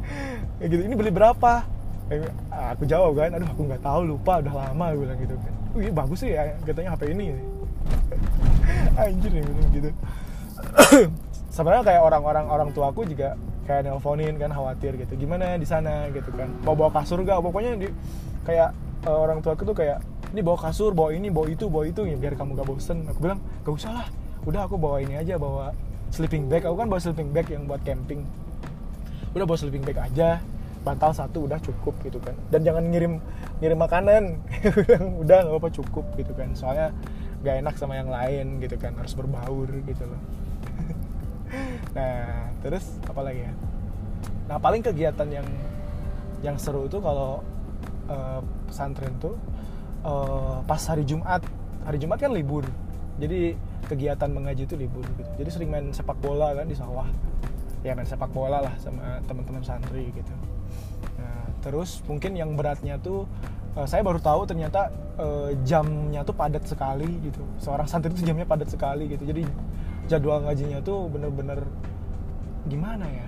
kayak 0.59 0.67
gitu 0.67 0.81
ini 0.83 0.93
beli 0.99 1.11
berapa? 1.15 1.63
Eh, 2.11 2.27
aku 2.51 2.83
jawab 2.83 3.15
kan 3.15 3.31
aduh 3.39 3.47
aku 3.47 3.63
nggak 3.63 3.79
tahu 3.79 4.03
lupa 4.03 4.43
udah 4.43 4.53
lama 4.67 4.85
gue 4.91 5.07
bilang 5.07 5.19
gitu 5.23 5.35
kan. 5.39 5.53
Wih 5.79 5.95
bagus 5.95 6.27
sih 6.27 6.35
ya 6.35 6.59
katanya 6.67 6.99
HP 6.99 7.15
ini. 7.15 7.39
Anjir 8.99 9.31
ya 9.31 9.43
gitu 9.71 9.89
sebenarnya 11.53 11.83
kayak 11.85 12.01
orang-orang 12.01 12.45
orang 12.49 12.69
tuaku 12.73 13.05
juga 13.05 13.37
kayak 13.69 13.85
nelponin 13.85 14.35
kan 14.41 14.49
khawatir 14.49 14.97
gitu. 14.97 15.13
Gimana 15.15 15.55
di 15.55 15.67
sana 15.69 16.09
gitu 16.09 16.33
kan? 16.33 16.49
Mau 16.65 16.73
bawa 16.73 16.89
kasur 16.89 17.21
gak 17.21 17.39
pokoknya 17.39 17.77
di 17.77 17.87
kayak 18.43 18.73
eh, 19.05 19.13
orang 19.13 19.39
tuaku 19.45 19.61
tuh 19.69 19.77
kayak 19.77 20.01
ini 20.33 20.41
bawa 20.41 20.57
kasur 20.57 20.97
bawa 20.97 21.13
ini 21.13 21.29
bawa 21.29 21.47
itu 21.53 21.69
bawa 21.69 21.85
itu 21.85 22.01
ya 22.09 22.17
biar 22.17 22.33
kamu 22.33 22.57
gak 22.57 22.67
bosen. 22.67 23.05
Aku 23.05 23.21
bilang 23.21 23.39
gak 23.61 23.73
usah 23.77 23.91
lah. 23.93 24.07
Udah 24.43 24.65
aku 24.65 24.75
bawa 24.81 24.99
ini 24.99 25.15
aja 25.15 25.37
bawa 25.37 25.71
sleeping 26.09 26.49
bag. 26.49 26.65
Aku 26.65 26.75
kan 26.75 26.89
bawa 26.89 26.99
sleeping 26.99 27.29
bag 27.29 27.47
yang 27.53 27.69
buat 27.69 27.85
camping. 27.85 28.25
Udah 29.37 29.45
bawa 29.45 29.57
sleeping 29.61 29.85
bag 29.85 30.01
aja. 30.01 30.41
Bantal 30.83 31.15
satu 31.15 31.47
udah 31.47 31.61
cukup 31.63 31.95
gitu 32.03 32.19
kan. 32.19 32.35
Dan 32.51 32.67
jangan 32.67 32.83
ngirim 32.91 33.21
ngirim 33.63 33.79
makanan. 33.79 34.35
Udah 35.23 35.47
nggak 35.47 35.55
apa-apa 35.55 35.71
cukup 35.71 36.03
gitu 36.19 36.35
kan. 36.35 36.51
Soalnya 36.59 36.91
gak 37.39 37.63
enak 37.63 37.79
sama 37.79 37.95
yang 37.95 38.11
lain 38.11 38.59
gitu 38.59 38.75
kan. 38.75 38.91
Harus 38.99 39.15
berbaur 39.15 39.71
gitu 39.87 40.03
loh 40.03 40.42
nah 41.93 42.49
terus 42.65 42.97
apa 43.05 43.21
lagi 43.21 43.45
ya? 43.45 43.53
Nah 44.49 44.57
paling 44.59 44.81
kegiatan 44.81 45.29
yang 45.29 45.47
yang 46.43 46.59
seru 46.59 46.89
itu 46.89 46.99
kalau 46.99 47.39
eh, 48.09 48.41
pesantren 48.67 49.13
tuh 49.21 49.37
eh, 50.03 50.57
pas 50.65 50.81
hari 50.83 51.05
Jumat. 51.07 51.41
Hari 51.83 51.97
Jumat 51.99 52.19
kan 52.19 52.31
libur. 52.31 52.63
Jadi 53.19 53.55
kegiatan 53.85 54.29
mengaji 54.31 54.65
itu 54.65 54.75
libur 54.79 55.05
gitu. 55.19 55.29
Jadi 55.43 55.49
sering 55.51 55.69
main 55.69 55.91
sepak 55.91 56.17
bola 56.19 56.55
kan 56.55 56.65
di 56.67 56.75
sawah. 56.75 57.07
Ya 57.83 57.93
main 57.93 58.07
sepak 58.07 58.31
bola 58.31 58.63
lah 58.63 58.73
sama 58.79 59.19
teman-teman 59.27 59.63
santri 59.63 60.09
gitu. 60.15 60.33
Nah 61.19 61.45
terus 61.63 62.03
mungkin 62.07 62.35
yang 62.35 62.55
beratnya 62.55 62.97
tuh 62.99 63.27
eh, 63.77 63.87
saya 63.87 64.01
baru 64.03 64.19
tahu 64.19 64.47
ternyata 64.49 64.89
eh, 65.19 65.55
jamnya 65.67 66.25
tuh 66.25 66.35
padat 66.35 66.63
sekali 66.65 67.07
gitu. 67.23 67.43
Seorang 67.61 67.87
santri 67.87 68.11
itu 68.15 68.23
jamnya 68.27 68.47
padat 68.47 68.71
sekali 68.71 69.11
gitu. 69.11 69.23
Jadi 69.27 69.43
jadwal 70.07 70.43
ngajinya 70.43 70.79
tuh 70.83 71.07
bener-bener 71.11 71.63
gimana 72.67 73.05
ya? 73.07 73.27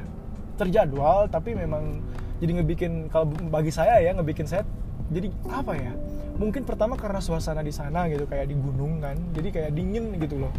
Terjadwal 0.56 1.28
tapi 1.28 1.56
memang 1.56 2.00
jadi 2.40 2.62
ngebikin 2.62 3.12
kalau 3.12 3.32
bagi 3.52 3.72
saya 3.72 4.00
ya 4.04 4.16
ngebikin 4.16 4.48
saya 4.48 4.64
jadi 5.12 5.32
apa 5.52 5.74
ya? 5.76 5.94
Mungkin 6.36 6.68
pertama 6.68 7.00
karena 7.00 7.24
suasana 7.24 7.64
di 7.64 7.72
sana 7.72 8.12
gitu 8.12 8.28
kayak 8.28 8.52
di 8.52 8.56
gunung 8.60 9.00
kan 9.00 9.16
jadi 9.32 9.50
kayak 9.52 9.72
dingin 9.72 10.16
gitu 10.20 10.48
loh. 10.48 10.54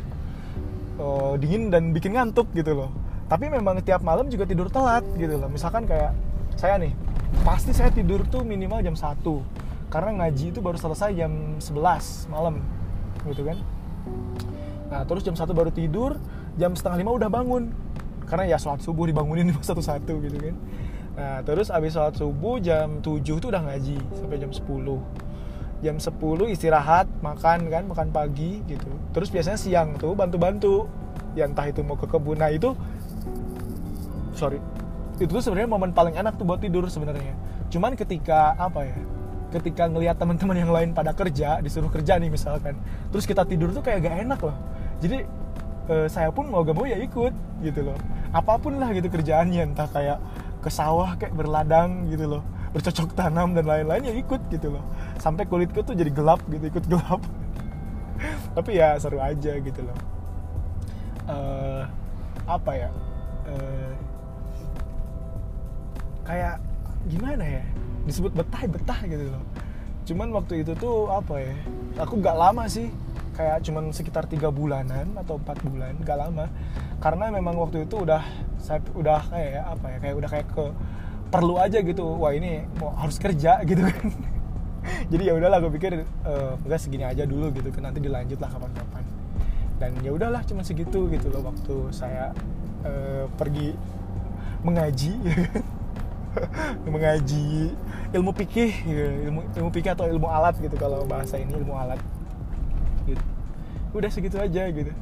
Eh, 0.96 1.34
dingin 1.40 1.68
dan 1.68 1.92
bikin 1.92 2.16
ngantuk 2.16 2.48
gitu 2.56 2.72
loh. 2.72 2.90
Tapi 3.26 3.50
memang 3.50 3.82
tiap 3.82 4.00
malam 4.06 4.30
juga 4.32 4.48
tidur 4.48 4.72
telat 4.72 5.04
gitu 5.20 5.36
loh. 5.36 5.50
Misalkan 5.52 5.84
kayak 5.84 6.16
saya 6.56 6.80
nih 6.80 6.96
pasti 7.44 7.76
saya 7.76 7.92
tidur 7.92 8.24
tuh 8.24 8.46
minimal 8.46 8.80
jam 8.80 8.96
1 8.96 9.20
karena 9.92 10.10
ngaji 10.24 10.50
itu 10.50 10.60
baru 10.64 10.78
selesai 10.80 11.14
jam 11.14 11.60
11 11.60 12.32
malam 12.32 12.58
gitu 13.28 13.42
kan 13.46 13.58
Nah 14.86 15.02
terus 15.02 15.26
jam 15.26 15.34
satu 15.34 15.50
baru 15.50 15.74
tidur, 15.74 16.18
jam 16.54 16.72
setengah 16.74 17.02
lima 17.02 17.12
udah 17.14 17.30
bangun. 17.30 17.74
Karena 18.26 18.54
ya 18.54 18.56
sholat 18.58 18.82
subuh 18.82 19.06
dibangunin 19.06 19.50
satu-satu 19.68 20.14
gitu 20.22 20.36
kan. 20.38 20.56
Nah 21.16 21.36
terus 21.42 21.72
abis 21.72 21.94
sholat 21.94 22.14
subuh 22.14 22.58
jam 22.62 23.00
7 23.02 23.22
tuh 23.24 23.48
udah 23.48 23.62
ngaji 23.66 23.98
sampai 24.14 24.38
jam 24.38 24.50
10 24.52 24.64
Jam 25.84 26.00
10 26.00 26.56
istirahat, 26.56 27.04
makan 27.20 27.68
kan, 27.68 27.84
makan 27.84 28.08
pagi 28.08 28.64
gitu. 28.64 28.88
Terus 29.12 29.28
biasanya 29.28 29.60
siang 29.60 30.00
tuh 30.00 30.16
bantu-bantu. 30.16 30.88
Ya 31.36 31.44
entah 31.44 31.68
itu 31.68 31.84
mau 31.84 32.00
ke 32.00 32.08
kebun, 32.08 32.40
nah 32.40 32.48
itu 32.48 32.72
Sorry. 34.36 34.60
Itu 35.16 35.32
tuh 35.32 35.40
sebenarnya 35.40 35.68
momen 35.68 35.96
paling 35.96 36.16
enak 36.16 36.36
tuh 36.36 36.44
buat 36.44 36.60
tidur 36.60 36.84
sebenarnya. 36.92 37.32
Cuman 37.72 37.96
ketika 37.96 38.52
apa 38.56 38.84
ya 38.84 38.96
ketika 39.46 39.88
ngelihat 39.88 40.20
teman-teman 40.20 40.56
yang 40.58 40.68
lain 40.68 40.90
pada 40.92 41.16
kerja 41.16 41.60
disuruh 41.64 41.88
kerja 41.88 42.20
nih 42.20 42.28
misalkan. 42.28 42.76
Terus 43.12 43.24
kita 43.24 43.48
tidur 43.48 43.72
tuh 43.72 43.80
kayak 43.80 44.04
gak 44.04 44.16
enak 44.28 44.40
loh 44.44 44.56
jadi 45.00 45.28
eh, 45.92 46.06
saya 46.08 46.32
pun 46.32 46.48
mau 46.48 46.64
gak 46.64 46.76
mau 46.76 46.86
ya 46.88 46.98
ikut 46.98 47.34
gitu 47.62 47.80
loh. 47.84 47.98
Apa 48.32 48.58
pun 48.60 48.76
lah 48.80 48.92
gitu 48.92 49.08
kerjaannya 49.08 49.72
entah 49.72 49.88
kayak 49.88 50.18
ke 50.60 50.68
sawah 50.72 51.14
kayak 51.20 51.36
berladang 51.36 52.08
gitu 52.10 52.26
loh. 52.38 52.42
Bercocok 52.74 53.16
tanam 53.16 53.56
dan 53.56 53.64
lain-lain 53.64 54.12
ya 54.12 54.14
ikut 54.16 54.40
gitu 54.52 54.76
loh. 54.76 54.84
Sampai 55.20 55.48
kulitku 55.48 55.80
tuh 55.84 55.96
jadi 55.96 56.10
gelap 56.12 56.40
gitu 56.48 56.64
ikut 56.68 56.84
gelap. 56.88 57.20
Tapi 58.56 58.70
ya 58.76 58.96
seru 58.96 59.20
aja 59.20 59.52
gitu 59.60 59.80
loh. 59.84 59.98
Eh, 61.26 61.82
apa 62.46 62.72
ya? 62.72 62.90
Eh, 63.46 63.94
kayak 66.26 66.56
gimana 67.06 67.44
ya? 67.44 67.64
Disebut 68.06 68.32
betah 68.32 68.62
betah 68.66 69.00
gitu 69.06 69.24
loh. 69.30 69.44
Cuman 70.06 70.28
waktu 70.30 70.62
itu 70.62 70.72
tuh 70.78 71.10
apa 71.10 71.42
ya? 71.42 71.54
Aku 71.98 72.20
gak 72.22 72.36
lama 72.38 72.68
sih 72.70 72.92
kayak 73.36 73.60
cuman 73.68 73.92
sekitar 73.92 74.24
tiga 74.24 74.48
bulanan 74.48 75.12
atau 75.20 75.36
empat 75.36 75.60
bulan 75.60 75.92
gak 76.00 76.16
lama. 76.16 76.48
Karena 76.98 77.28
memang 77.28 77.60
waktu 77.60 77.84
itu 77.84 78.00
udah 78.00 78.24
saya 78.56 78.80
udah 78.96 79.20
kayak 79.28 79.64
apa 79.76 79.86
ya 79.92 79.98
kayak 80.00 80.16
udah 80.16 80.30
kayak 80.32 80.46
ke 80.48 80.64
perlu 81.28 81.60
aja 81.60 81.78
gitu. 81.84 82.16
Wah 82.16 82.32
ini 82.32 82.64
mau 82.80 82.96
harus 82.96 83.20
kerja 83.20 83.60
gitu 83.68 83.84
kan. 83.84 84.08
Jadi 85.12 85.22
ya 85.28 85.36
udahlah 85.36 85.60
gue 85.60 85.72
pikir 85.76 85.92
eh, 86.00 86.52
enggak 86.64 86.80
segini 86.80 87.04
aja 87.04 87.28
dulu 87.28 87.52
gitu 87.52 87.68
kan. 87.68 87.92
Nanti 87.92 88.00
dilanjut 88.00 88.40
lah 88.40 88.48
kapan-kapan. 88.48 89.04
Dan 89.76 89.92
ya 90.00 90.10
udahlah 90.16 90.40
cuma 90.48 90.64
segitu 90.64 91.04
gitu 91.12 91.28
loh 91.28 91.52
waktu 91.52 91.92
saya 91.92 92.32
eh, 92.88 93.28
pergi 93.36 93.76
mengaji. 94.64 95.12
Mengaji 96.84 97.72
ilmu 98.12 98.28
pikih 98.36 98.70
ilmu 99.24 99.40
ilmu 99.56 99.70
pikih 99.72 99.96
atau 99.96 100.04
ilmu 100.04 100.28
alat 100.28 100.52
gitu 100.60 100.76
kalau 100.76 101.08
bahasa 101.08 101.40
ini 101.40 101.56
ilmu 101.56 101.72
alat 101.72 101.96
udah 103.92 104.10
segitu 104.10 104.40
aja 104.40 104.70
gitu. 104.70 104.92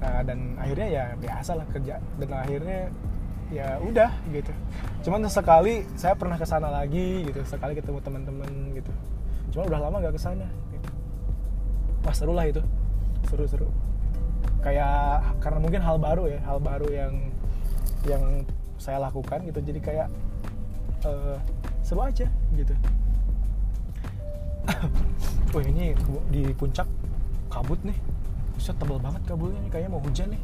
Nah 0.00 0.20
dan 0.26 0.58
akhirnya 0.58 0.88
ya 0.88 1.04
biasa 1.18 1.58
lah 1.58 1.66
kerja. 1.70 2.00
Dan 2.18 2.28
akhirnya 2.32 2.90
ya 3.52 3.78
udah 3.78 4.10
gitu. 4.32 4.52
Cuman 5.04 5.28
sekali 5.28 5.84
saya 5.94 6.16
pernah 6.16 6.40
ke 6.40 6.46
sana 6.48 6.72
lagi 6.72 7.28
gitu 7.28 7.40
sekali 7.44 7.76
ketemu 7.76 8.00
teman-teman 8.00 8.50
gitu. 8.74 8.92
Cuma 9.52 9.68
udah 9.68 9.80
lama 9.86 10.02
gak 10.02 10.16
ke 10.16 10.22
sana 10.22 10.46
gitu. 10.72 10.90
wah 12.02 12.14
seru 12.14 12.32
lah 12.32 12.46
itu. 12.48 12.62
Seru 13.28 13.44
seru 13.46 13.68
kayak 14.64 15.20
karena 15.44 15.60
mungkin 15.60 15.84
hal 15.84 16.00
baru 16.00 16.24
ya 16.24 16.40
hal 16.48 16.56
baru 16.56 16.88
yang 16.88 17.12
yang 18.08 18.22
saya 18.80 18.98
lakukan 19.00 19.44
gitu. 19.48 19.60
Jadi 19.60 19.80
kayak 19.80 20.08
eh, 21.04 21.38
seru 21.84 22.00
aja 22.00 22.26
gitu. 22.56 22.74
Wah 25.54 25.64
ini 25.64 25.92
di 26.32 26.50
puncak 26.56 26.88
kabut 27.52 27.78
nih 27.84 27.94
Buset 28.54 28.76
tebel 28.78 28.98
banget 29.02 29.22
kabutnya 29.26 29.60
nih 29.62 29.70
kayaknya 29.70 29.90
mau 29.90 30.02
hujan 30.02 30.28
nih. 30.30 30.42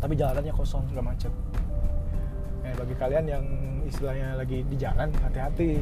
Tapi 0.00 0.12
jalannya 0.20 0.52
kosong 0.52 0.84
gak 0.92 1.04
macet. 1.04 1.32
Eh, 2.64 2.72
bagi 2.76 2.94
kalian 2.96 3.24
yang 3.24 3.44
istilahnya 3.84 4.36
lagi 4.36 4.64
di 4.64 4.76
jalan 4.76 5.08
hati-hati. 5.20 5.80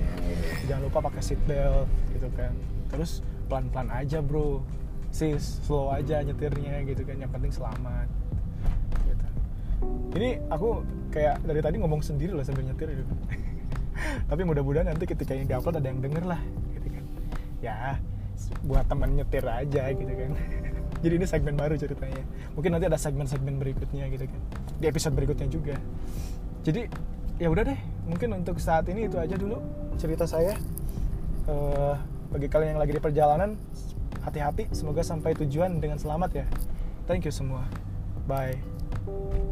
Jangan 0.66 0.82
lupa 0.86 0.98
pakai 1.10 1.22
seat 1.22 1.40
belt 1.46 1.90
gitu 2.14 2.30
kan. 2.34 2.54
Terus 2.90 3.22
pelan-pelan 3.50 3.90
aja 3.90 4.18
bro. 4.22 4.62
Sis 5.12 5.62
slow 5.66 5.92
aja 5.92 6.22
nyetirnya 6.22 6.82
gitu 6.86 7.02
kan. 7.02 7.18
Yang 7.18 7.30
penting 7.34 7.52
selamat. 7.52 8.08
Gitu. 9.02 9.26
ini 10.14 10.38
aku 10.46 10.86
kayak 11.10 11.42
dari 11.42 11.58
tadi 11.58 11.76
ngomong 11.82 11.98
sendiri 11.98 12.30
loh 12.30 12.46
sambil 12.46 12.66
nyetir 12.66 12.94
gitu. 12.94 13.14
Tapi 14.30 14.42
mudah-mudahan 14.46 14.86
nanti 14.90 15.04
ketika 15.06 15.34
ini 15.34 15.46
diupload 15.46 15.82
ada 15.82 15.88
yang 15.90 15.98
denger 15.98 16.24
lah 16.26 16.40
gitu 16.78 16.88
kan. 16.94 17.04
Ya 17.62 17.98
buat 18.64 18.86
teman 18.86 19.14
nyetir 19.18 19.44
aja 19.44 19.92
gitu 19.92 20.12
kan. 20.12 20.30
Jadi 21.02 21.14
ini 21.18 21.26
segmen 21.26 21.54
baru 21.58 21.74
ceritanya. 21.74 22.22
Mungkin 22.54 22.70
nanti 22.78 22.86
ada 22.86 22.98
segmen-segmen 22.98 23.58
berikutnya 23.58 24.06
gitu 24.10 24.30
kan. 24.30 24.40
Di 24.78 24.86
episode 24.86 25.14
berikutnya 25.18 25.50
juga. 25.50 25.74
Jadi 26.62 26.86
ya 27.42 27.50
udah 27.50 27.66
deh. 27.66 27.80
Mungkin 28.06 28.38
untuk 28.38 28.62
saat 28.62 28.86
ini 28.86 29.10
itu 29.10 29.18
aja 29.18 29.34
dulu 29.34 29.58
cerita 29.98 30.30
saya. 30.30 30.54
Eh, 31.50 31.94
bagi 32.30 32.46
kalian 32.46 32.78
yang 32.78 32.80
lagi 32.80 32.94
di 32.94 33.02
perjalanan 33.02 33.58
hati-hati. 34.22 34.70
Semoga 34.70 35.02
sampai 35.02 35.34
tujuan 35.42 35.82
dengan 35.82 35.98
selamat 35.98 36.30
ya. 36.38 36.46
Thank 37.10 37.26
you 37.26 37.34
semua. 37.34 37.66
Bye 38.30 39.51